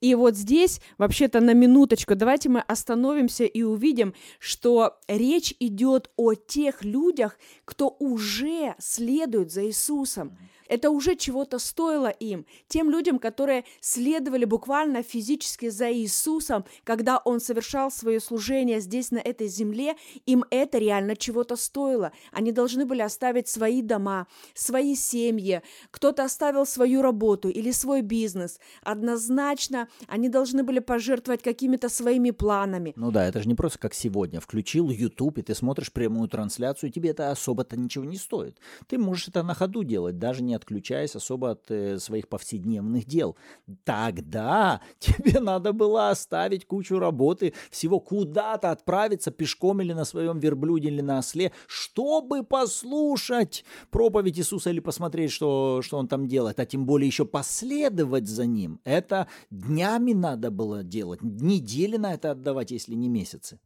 И 0.00 0.14
вот 0.14 0.36
здесь, 0.36 0.80
вообще-то 0.98 1.40
на 1.40 1.54
минуточку, 1.54 2.14
давайте 2.14 2.48
мы 2.48 2.60
остановимся 2.60 3.44
и 3.44 3.62
увидим, 3.62 4.14
что 4.38 4.98
речь 5.06 5.54
идет 5.60 6.10
о 6.16 6.34
тех 6.34 6.84
людях, 6.84 7.38
кто 7.64 7.96
уже 7.98 8.74
следует 8.78 9.50
за 9.52 9.66
Иисусом. 9.66 10.36
Это 10.68 10.90
уже 10.90 11.16
чего-то 11.16 11.58
стоило 11.58 12.08
им, 12.08 12.46
тем 12.68 12.90
людям, 12.90 13.18
которые 13.18 13.64
следовали 13.80 14.44
буквально 14.44 15.02
физически 15.02 15.70
за 15.70 15.92
Иисусом, 15.92 16.64
когда 16.84 17.18
Он 17.18 17.40
совершал 17.40 17.90
свое 17.90 18.20
служение 18.20 18.80
здесь, 18.80 19.10
на 19.10 19.18
этой 19.18 19.48
земле, 19.48 19.96
им 20.26 20.44
это 20.50 20.78
реально 20.78 21.16
чего-то 21.16 21.56
стоило. 21.56 22.12
Они 22.32 22.52
должны 22.52 22.84
были 22.84 23.00
оставить 23.00 23.48
свои 23.48 23.82
дома, 23.82 24.26
свои 24.54 24.94
семьи, 24.94 25.62
кто-то 25.90 26.24
оставил 26.24 26.66
свою 26.66 27.02
работу 27.02 27.48
или 27.48 27.70
свой 27.70 28.02
бизнес. 28.02 28.60
Однозначно 28.82 29.88
они 30.06 30.28
должны 30.28 30.62
были 30.62 30.78
пожертвовать 30.80 31.42
какими-то 31.42 31.88
своими 31.88 32.30
планами. 32.30 32.92
Ну 32.96 33.10
да, 33.10 33.26
это 33.26 33.40
же 33.40 33.48
не 33.48 33.54
просто 33.54 33.78
как 33.78 33.94
сегодня. 33.94 34.40
Включил 34.40 34.90
YouTube, 34.90 35.38
и 35.38 35.42
ты 35.42 35.54
смотришь 35.54 35.92
прямую 35.92 36.28
трансляцию, 36.28 36.90
и 36.90 36.92
тебе 36.92 37.10
это 37.10 37.30
особо-то 37.30 37.76
ничего 37.78 38.04
не 38.04 38.16
стоит. 38.16 38.58
Ты 38.86 38.98
можешь 38.98 39.28
это 39.28 39.42
на 39.42 39.54
ходу 39.54 39.82
делать, 39.84 40.18
даже 40.18 40.42
не 40.42 40.54
отключаясь 40.58 41.16
особо 41.16 41.52
от 41.52 41.70
э, 41.70 41.98
своих 41.98 42.28
повседневных 42.28 43.06
дел. 43.06 43.36
Тогда 43.84 44.80
тебе 44.98 45.40
надо 45.40 45.72
было 45.72 46.10
оставить 46.10 46.66
кучу 46.66 46.98
работы, 46.98 47.54
всего 47.70 48.00
куда-то 48.00 48.70
отправиться 48.70 49.30
пешком 49.30 49.80
или 49.80 49.92
на 49.92 50.04
своем 50.04 50.38
верблюде 50.38 50.88
или 50.88 51.00
на 51.00 51.18
осле, 51.18 51.52
чтобы 51.66 52.42
послушать 52.42 53.64
проповедь 53.90 54.38
Иисуса 54.38 54.70
или 54.70 54.80
посмотреть, 54.80 55.32
что, 55.32 55.80
что 55.82 55.98
он 55.98 56.08
там 56.08 56.26
делает, 56.26 56.60
а 56.60 56.66
тем 56.66 56.86
более 56.86 57.06
еще 57.06 57.24
последовать 57.24 58.28
за 58.28 58.46
ним. 58.46 58.80
Это 58.84 59.28
днями 59.50 60.12
надо 60.12 60.50
было 60.50 60.82
делать, 60.82 61.22
недели 61.22 61.96
на 61.96 62.14
это 62.14 62.32
отдавать, 62.32 62.70
если 62.70 62.94
не 62.94 63.08
месяцы. 63.08 63.58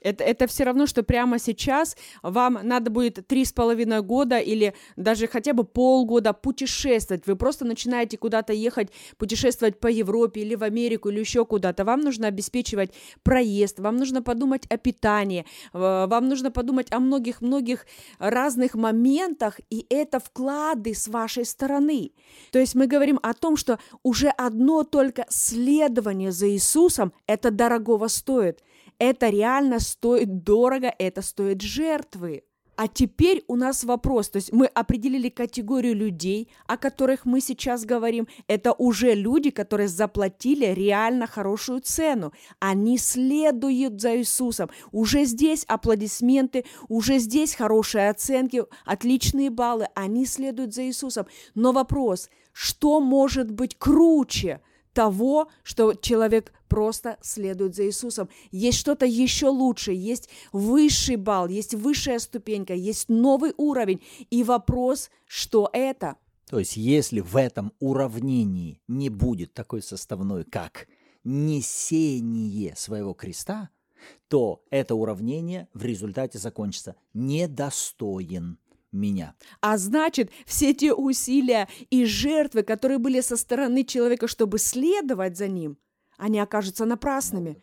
Это, 0.00 0.24
это 0.24 0.46
все 0.46 0.64
равно, 0.64 0.86
что 0.86 1.02
прямо 1.02 1.38
сейчас 1.38 1.96
вам 2.22 2.58
надо 2.62 2.90
будет 2.90 3.26
три 3.26 3.44
с 3.44 3.52
половиной 3.52 4.02
года 4.02 4.38
или 4.38 4.74
даже 4.96 5.26
хотя 5.26 5.52
бы 5.52 5.64
полгода 5.64 6.32
путешествовать. 6.32 7.26
Вы 7.26 7.36
просто 7.36 7.64
начинаете 7.64 8.16
куда-то 8.16 8.52
ехать, 8.52 8.88
путешествовать 9.18 9.78
по 9.78 9.88
Европе 9.88 10.40
или 10.40 10.54
в 10.54 10.62
Америку 10.62 11.10
или 11.10 11.20
еще 11.20 11.44
куда-то. 11.44 11.84
Вам 11.84 12.00
нужно 12.00 12.28
обеспечивать 12.28 12.92
проезд, 13.22 13.78
вам 13.80 13.96
нужно 13.96 14.22
подумать 14.22 14.66
о 14.70 14.76
питании, 14.76 15.44
вам 15.72 16.28
нужно 16.28 16.50
подумать 16.50 16.92
о 16.92 17.00
многих-многих 17.00 17.86
разных 18.18 18.74
моментах, 18.74 19.60
и 19.70 19.86
это 19.90 20.20
вклады 20.20 20.94
с 20.94 21.08
вашей 21.08 21.44
стороны. 21.44 22.12
То 22.52 22.58
есть 22.58 22.74
мы 22.74 22.86
говорим 22.86 23.18
о 23.22 23.34
том, 23.34 23.56
что 23.56 23.78
уже 24.02 24.28
одно 24.28 24.84
только 24.84 25.26
следование 25.28 26.32
за 26.32 26.48
Иисусом 26.50 27.12
это 27.26 27.50
дорогого 27.50 28.08
стоит. 28.08 28.62
Это 29.00 29.30
реально 29.30 29.80
стоит 29.80 30.44
дорого, 30.44 30.94
это 30.98 31.22
стоит 31.22 31.62
жертвы. 31.62 32.42
А 32.76 32.86
теперь 32.86 33.42
у 33.46 33.56
нас 33.56 33.82
вопрос, 33.84 34.28
то 34.28 34.36
есть 34.36 34.52
мы 34.52 34.66
определили 34.66 35.30
категорию 35.30 35.94
людей, 35.94 36.50
о 36.66 36.76
которых 36.76 37.24
мы 37.24 37.40
сейчас 37.40 37.84
говорим. 37.84 38.28
Это 38.46 38.72
уже 38.72 39.14
люди, 39.14 39.50
которые 39.50 39.88
заплатили 39.88 40.66
реально 40.66 41.26
хорошую 41.26 41.80
цену. 41.80 42.32
Они 42.58 42.98
следуют 42.98 44.00
за 44.00 44.18
Иисусом. 44.18 44.70
Уже 44.92 45.24
здесь 45.24 45.64
аплодисменты, 45.64 46.64
уже 46.88 47.18
здесь 47.18 47.54
хорошие 47.54 48.10
оценки, 48.10 48.64
отличные 48.84 49.48
баллы. 49.50 49.88
Они 49.94 50.26
следуют 50.26 50.74
за 50.74 50.84
Иисусом. 50.84 51.26
Но 51.54 51.72
вопрос, 51.72 52.28
что 52.52 53.00
может 53.00 53.50
быть 53.50 53.76
круче– 53.78 54.60
того, 55.00 55.48
что 55.62 55.94
человек 55.94 56.52
просто 56.68 57.16
следует 57.22 57.74
за 57.74 57.86
Иисусом. 57.86 58.28
Есть 58.50 58.76
что-то 58.76 59.06
еще 59.06 59.46
лучше, 59.46 59.92
есть 59.92 60.28
высший 60.52 61.16
балл, 61.16 61.48
есть 61.48 61.74
высшая 61.74 62.18
ступенька, 62.18 62.74
есть 62.74 63.08
новый 63.08 63.54
уровень. 63.56 64.02
И 64.28 64.44
вопрос, 64.44 65.08
что 65.26 65.70
это? 65.72 66.16
То 66.50 66.58
есть, 66.58 66.76
если 66.76 67.20
в 67.20 67.34
этом 67.36 67.72
уравнении 67.80 68.78
не 68.88 69.08
будет 69.08 69.54
такой 69.54 69.80
составной, 69.80 70.44
как 70.44 70.86
несение 71.24 72.76
своего 72.76 73.14
креста, 73.14 73.70
то 74.28 74.62
это 74.68 74.94
уравнение 74.96 75.68
в 75.72 75.82
результате 75.82 76.38
закончится 76.38 76.94
недостоин 77.14 78.58
меня. 78.92 79.34
А 79.60 79.78
значит, 79.78 80.30
все 80.46 80.74
те 80.74 80.92
усилия 80.92 81.68
и 81.90 82.04
жертвы, 82.04 82.62
которые 82.62 82.98
были 82.98 83.20
со 83.20 83.36
стороны 83.36 83.84
человека, 83.84 84.28
чтобы 84.28 84.58
следовать 84.58 85.36
за 85.36 85.48
ним, 85.48 85.78
они 86.18 86.38
окажутся 86.38 86.84
напрасными. 86.84 87.60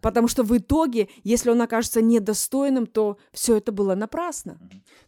Потому 0.00 0.26
что 0.26 0.42
в 0.42 0.56
итоге, 0.56 1.08
если 1.22 1.50
он 1.50 1.62
окажется 1.62 2.02
недостойным, 2.02 2.86
то 2.86 3.18
все 3.32 3.58
это 3.58 3.70
было 3.70 3.94
напрасно. 3.94 4.58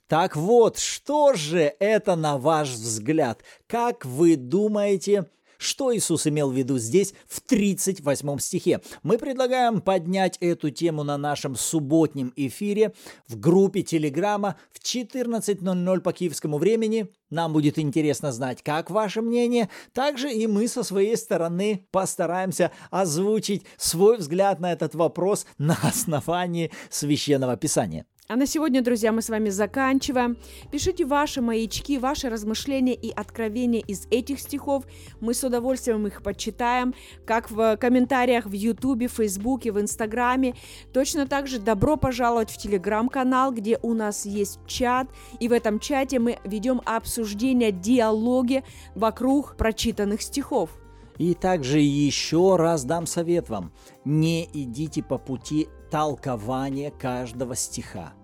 Так 0.06 0.36
вот, 0.36 0.78
что 0.78 1.34
же 1.34 1.74
это 1.80 2.14
на 2.14 2.38
ваш 2.38 2.70
взгляд? 2.70 3.42
Как 3.66 4.04
вы 4.04 4.36
думаете, 4.36 5.28
Что 5.64 5.96
Иисус 5.96 6.26
имел 6.26 6.50
в 6.50 6.54
виду 6.54 6.76
здесь 6.76 7.14
в 7.26 7.40
38 7.40 8.38
стихе? 8.38 8.82
Мы 9.02 9.16
предлагаем 9.16 9.80
поднять 9.80 10.36
эту 10.42 10.70
тему 10.70 11.04
на 11.04 11.16
нашем 11.16 11.56
субботнем 11.56 12.34
эфире 12.36 12.92
в 13.28 13.40
группе 13.40 13.82
Телеграма 13.82 14.56
в 14.72 14.84
14.00 14.84 16.00
по 16.00 16.12
киевскому 16.12 16.58
времени. 16.58 17.08
Нам 17.30 17.54
будет 17.54 17.78
интересно 17.78 18.30
знать, 18.30 18.62
как 18.62 18.90
ваше 18.90 19.22
мнение. 19.22 19.70
Также 19.94 20.30
и 20.30 20.46
мы 20.46 20.68
со 20.68 20.82
своей 20.82 21.16
стороны 21.16 21.88
постараемся 21.90 22.70
озвучить 22.90 23.64
свой 23.78 24.18
взгляд 24.18 24.60
на 24.60 24.70
этот 24.70 24.94
вопрос 24.94 25.46
на 25.56 25.78
основании 25.82 26.72
священного 26.90 27.56
писания. 27.56 28.04
А 28.26 28.36
на 28.36 28.46
сегодня, 28.46 28.80
друзья, 28.80 29.12
мы 29.12 29.20
с 29.20 29.28
вами 29.28 29.50
заканчиваем. 29.50 30.38
Пишите 30.72 31.04
ваши 31.04 31.42
маячки, 31.42 31.98
ваши 31.98 32.30
размышления 32.30 32.94
и 32.94 33.10
откровения 33.10 33.82
из 33.82 34.06
этих 34.10 34.40
стихов. 34.40 34.86
Мы 35.20 35.34
с 35.34 35.44
удовольствием 35.44 36.06
их 36.06 36.22
почитаем, 36.22 36.94
как 37.26 37.50
в 37.50 37.76
комментариях 37.76 38.46
в 38.46 38.52
Ютубе, 38.52 39.08
Фейсбуке, 39.08 39.72
в 39.72 39.78
Инстаграме. 39.78 40.54
Точно 40.94 41.26
так 41.26 41.46
же 41.46 41.58
добро 41.58 41.98
пожаловать 41.98 42.50
в 42.50 42.56
Телеграм-канал, 42.56 43.52
где 43.52 43.78
у 43.82 43.92
нас 43.92 44.24
есть 44.24 44.58
чат. 44.66 45.06
И 45.38 45.46
в 45.46 45.52
этом 45.52 45.78
чате 45.78 46.18
мы 46.18 46.38
ведем 46.44 46.80
обсуждение, 46.86 47.72
диалоги 47.72 48.64
вокруг 48.94 49.54
прочитанных 49.58 50.22
стихов. 50.22 50.70
И 51.18 51.34
также 51.34 51.78
еще 51.78 52.56
раз 52.56 52.84
дам 52.84 53.06
совет 53.06 53.50
вам. 53.50 53.70
Не 54.06 54.48
идите 54.52 55.02
по 55.02 55.18
пути 55.18 55.68
толкования 55.94 56.90
каждого 56.90 57.54
стиха. 57.54 58.14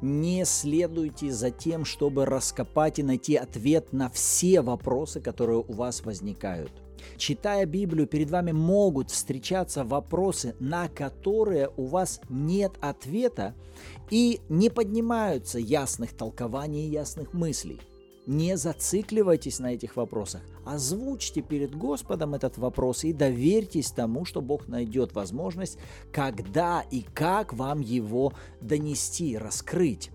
Не 0.00 0.44
следуйте 0.44 1.30
за 1.30 1.52
тем, 1.52 1.84
чтобы 1.84 2.26
раскопать 2.26 2.98
и 2.98 3.04
найти 3.04 3.36
ответ 3.36 3.92
на 3.92 4.10
все 4.10 4.60
вопросы, 4.60 5.20
которые 5.20 5.60
у 5.60 5.72
вас 5.72 6.04
возникают. 6.04 6.72
Читая 7.18 7.64
Библию, 7.64 8.08
перед 8.08 8.28
вами 8.28 8.50
могут 8.50 9.12
встречаться 9.12 9.84
вопросы, 9.84 10.56
на 10.58 10.88
которые 10.88 11.70
у 11.76 11.84
вас 11.84 12.20
нет 12.28 12.72
ответа 12.80 13.54
и 14.10 14.40
не 14.48 14.68
поднимаются 14.68 15.60
ясных 15.60 16.16
толкований 16.16 16.88
и 16.88 16.90
ясных 16.90 17.34
мыслей. 17.34 17.80
Не 18.26 18.56
зацикливайтесь 18.56 19.58
на 19.58 19.74
этих 19.74 19.96
вопросах. 19.96 20.42
Озвучьте 20.64 21.42
перед 21.42 21.74
Господом 21.74 22.34
этот 22.34 22.56
вопрос 22.56 23.02
и 23.02 23.12
доверьтесь 23.12 23.90
тому, 23.90 24.24
что 24.24 24.40
Бог 24.40 24.68
найдет 24.68 25.12
возможность, 25.12 25.76
когда 26.12 26.84
и 26.88 27.02
как 27.02 27.52
вам 27.52 27.80
его 27.80 28.32
донести, 28.60 29.36
раскрыть. 29.36 30.10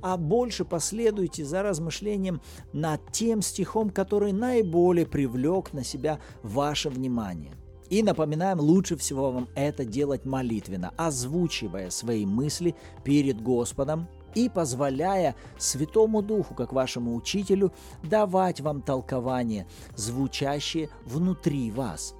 А 0.00 0.16
больше 0.16 0.64
последуйте 0.64 1.44
за 1.44 1.62
размышлением 1.62 2.40
над 2.72 3.00
тем 3.12 3.40
стихом, 3.40 3.90
который 3.90 4.32
наиболее 4.32 5.06
привлек 5.06 5.72
на 5.72 5.84
себя 5.84 6.18
ваше 6.42 6.88
внимание. 6.88 7.52
И 7.88 8.02
напоминаем, 8.02 8.58
лучше 8.58 8.96
всего 8.96 9.30
вам 9.30 9.48
это 9.54 9.84
делать 9.84 10.24
молитвенно, 10.24 10.92
озвучивая 10.96 11.90
свои 11.90 12.26
мысли 12.26 12.74
перед 13.04 13.40
Господом, 13.40 14.08
и 14.34 14.48
позволяя 14.48 15.34
Святому 15.58 16.22
Духу, 16.22 16.54
как 16.54 16.72
вашему 16.72 17.14
учителю, 17.14 17.72
давать 18.02 18.60
вам 18.60 18.82
толкование, 18.82 19.66
звучащее 19.96 20.88
внутри 21.04 21.70
вас. 21.70 22.14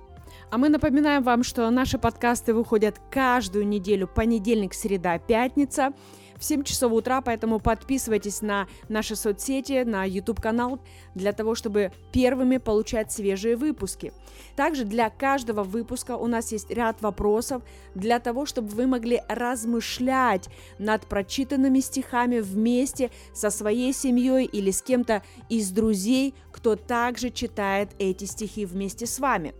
А 0.50 0.58
мы 0.58 0.68
напоминаем 0.68 1.22
вам, 1.22 1.42
что 1.42 1.68
наши 1.70 1.98
подкасты 1.98 2.54
выходят 2.54 3.00
каждую 3.10 3.66
неделю, 3.66 4.06
понедельник, 4.06 4.74
среда, 4.74 5.18
пятница– 5.18 5.92
в 6.38 6.44
7 6.44 6.62
часов 6.64 6.92
утра, 6.92 7.20
поэтому 7.20 7.60
подписывайтесь 7.60 8.42
на 8.42 8.66
наши 8.88 9.16
соцсети, 9.16 9.84
на 9.84 10.04
YouTube-канал 10.04 10.80
для 11.14 11.32
того, 11.32 11.54
чтобы 11.54 11.92
первыми 12.12 12.58
получать 12.58 13.12
свежие 13.12 13.56
выпуски. 13.56 14.12
Также 14.56 14.84
для 14.84 15.10
каждого 15.10 15.62
выпуска 15.62 16.16
у 16.16 16.26
нас 16.26 16.52
есть 16.52 16.70
ряд 16.70 17.00
вопросов 17.02 17.62
для 17.94 18.18
того, 18.18 18.46
чтобы 18.46 18.68
вы 18.68 18.86
могли 18.86 19.22
размышлять 19.28 20.48
над 20.78 21.06
прочитанными 21.06 21.80
стихами 21.80 22.40
вместе 22.40 23.10
со 23.32 23.50
своей 23.50 23.92
семьей 23.92 24.44
или 24.44 24.70
с 24.70 24.82
кем-то 24.82 25.22
из 25.48 25.70
друзей, 25.70 26.34
кто 26.52 26.76
также 26.76 27.30
читает 27.30 27.90
эти 27.98 28.24
стихи 28.24 28.64
вместе 28.64 29.06
с 29.06 29.18
вами. 29.18 29.54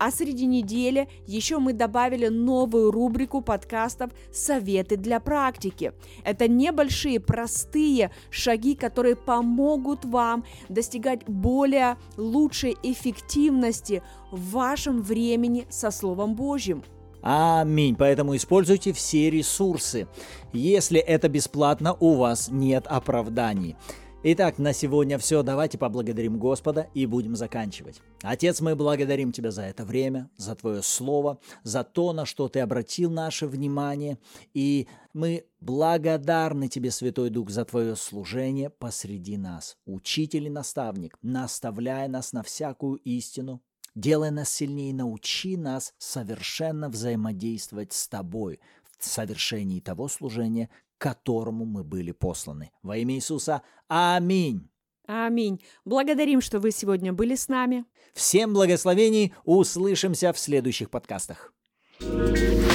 А 0.00 0.10
среди 0.10 0.46
недели 0.46 1.08
еще 1.26 1.58
мы 1.58 1.74
добавили 1.74 2.28
новую 2.28 2.90
рубрику 2.90 3.42
подкастов 3.42 4.10
«Советы 4.32 4.96
для 4.96 5.20
практики». 5.20 5.92
Это 6.24 6.48
небольшие, 6.48 7.20
простые 7.20 8.10
шаги, 8.30 8.76
которые 8.76 9.14
помогут 9.14 10.06
вам 10.06 10.46
достигать 10.70 11.26
более 11.26 11.98
лучшей 12.16 12.78
эффективности 12.82 14.02
в 14.32 14.52
вашем 14.52 15.02
времени 15.02 15.66
со 15.68 15.90
Словом 15.90 16.34
Божьим. 16.34 16.82
Аминь. 17.20 17.94
Поэтому 17.94 18.34
используйте 18.34 18.94
все 18.94 19.28
ресурсы. 19.28 20.08
Если 20.54 20.98
это 20.98 21.28
бесплатно, 21.28 21.94
у 22.00 22.14
вас 22.14 22.48
нет 22.50 22.86
оправданий. 22.86 23.76
Итак, 24.22 24.58
на 24.58 24.74
сегодня 24.74 25.16
все. 25.16 25.42
Давайте 25.42 25.78
поблагодарим 25.78 26.38
Господа 26.38 26.90
и 26.92 27.06
будем 27.06 27.36
заканчивать. 27.36 28.02
Отец, 28.20 28.60
мы 28.60 28.76
благодарим 28.76 29.32
Тебя 29.32 29.50
за 29.50 29.62
это 29.62 29.86
время, 29.86 30.28
за 30.36 30.54
Твое 30.54 30.82
Слово, 30.82 31.38
за 31.62 31.84
то, 31.84 32.12
на 32.12 32.26
что 32.26 32.50
Ты 32.50 32.60
обратил 32.60 33.10
наше 33.10 33.46
внимание. 33.46 34.18
И 34.52 34.88
мы 35.14 35.46
благодарны 35.62 36.68
Тебе, 36.68 36.90
Святой 36.90 37.30
Дух, 37.30 37.48
за 37.48 37.64
Твое 37.64 37.96
служение 37.96 38.68
посреди 38.68 39.38
нас. 39.38 39.78
Учитель 39.86 40.48
и 40.48 40.50
наставник, 40.50 41.16
наставляя 41.22 42.06
нас 42.06 42.34
на 42.34 42.42
всякую 42.42 42.96
истину, 42.96 43.62
делай 43.94 44.30
нас 44.30 44.52
сильнее, 44.52 44.92
научи 44.92 45.56
нас 45.56 45.94
совершенно 45.96 46.90
взаимодействовать 46.90 47.94
с 47.94 48.06
Тобой 48.06 48.60
в 48.98 49.06
совершении 49.06 49.80
того 49.80 50.08
служения, 50.08 50.68
которому 51.00 51.64
мы 51.64 51.82
были 51.82 52.12
посланы. 52.12 52.70
Во 52.82 52.96
имя 52.96 53.14
Иисуса. 53.14 53.62
Аминь. 53.88 54.68
Аминь. 55.06 55.60
Благодарим, 55.84 56.40
что 56.40 56.60
вы 56.60 56.70
сегодня 56.70 57.12
были 57.12 57.34
с 57.34 57.48
нами. 57.48 57.84
Всем 58.14 58.52
благословений. 58.52 59.34
Услышимся 59.44 60.32
в 60.32 60.38
следующих 60.38 60.90
подкастах. 60.90 61.52
thank 62.00 62.38
you 62.38 62.69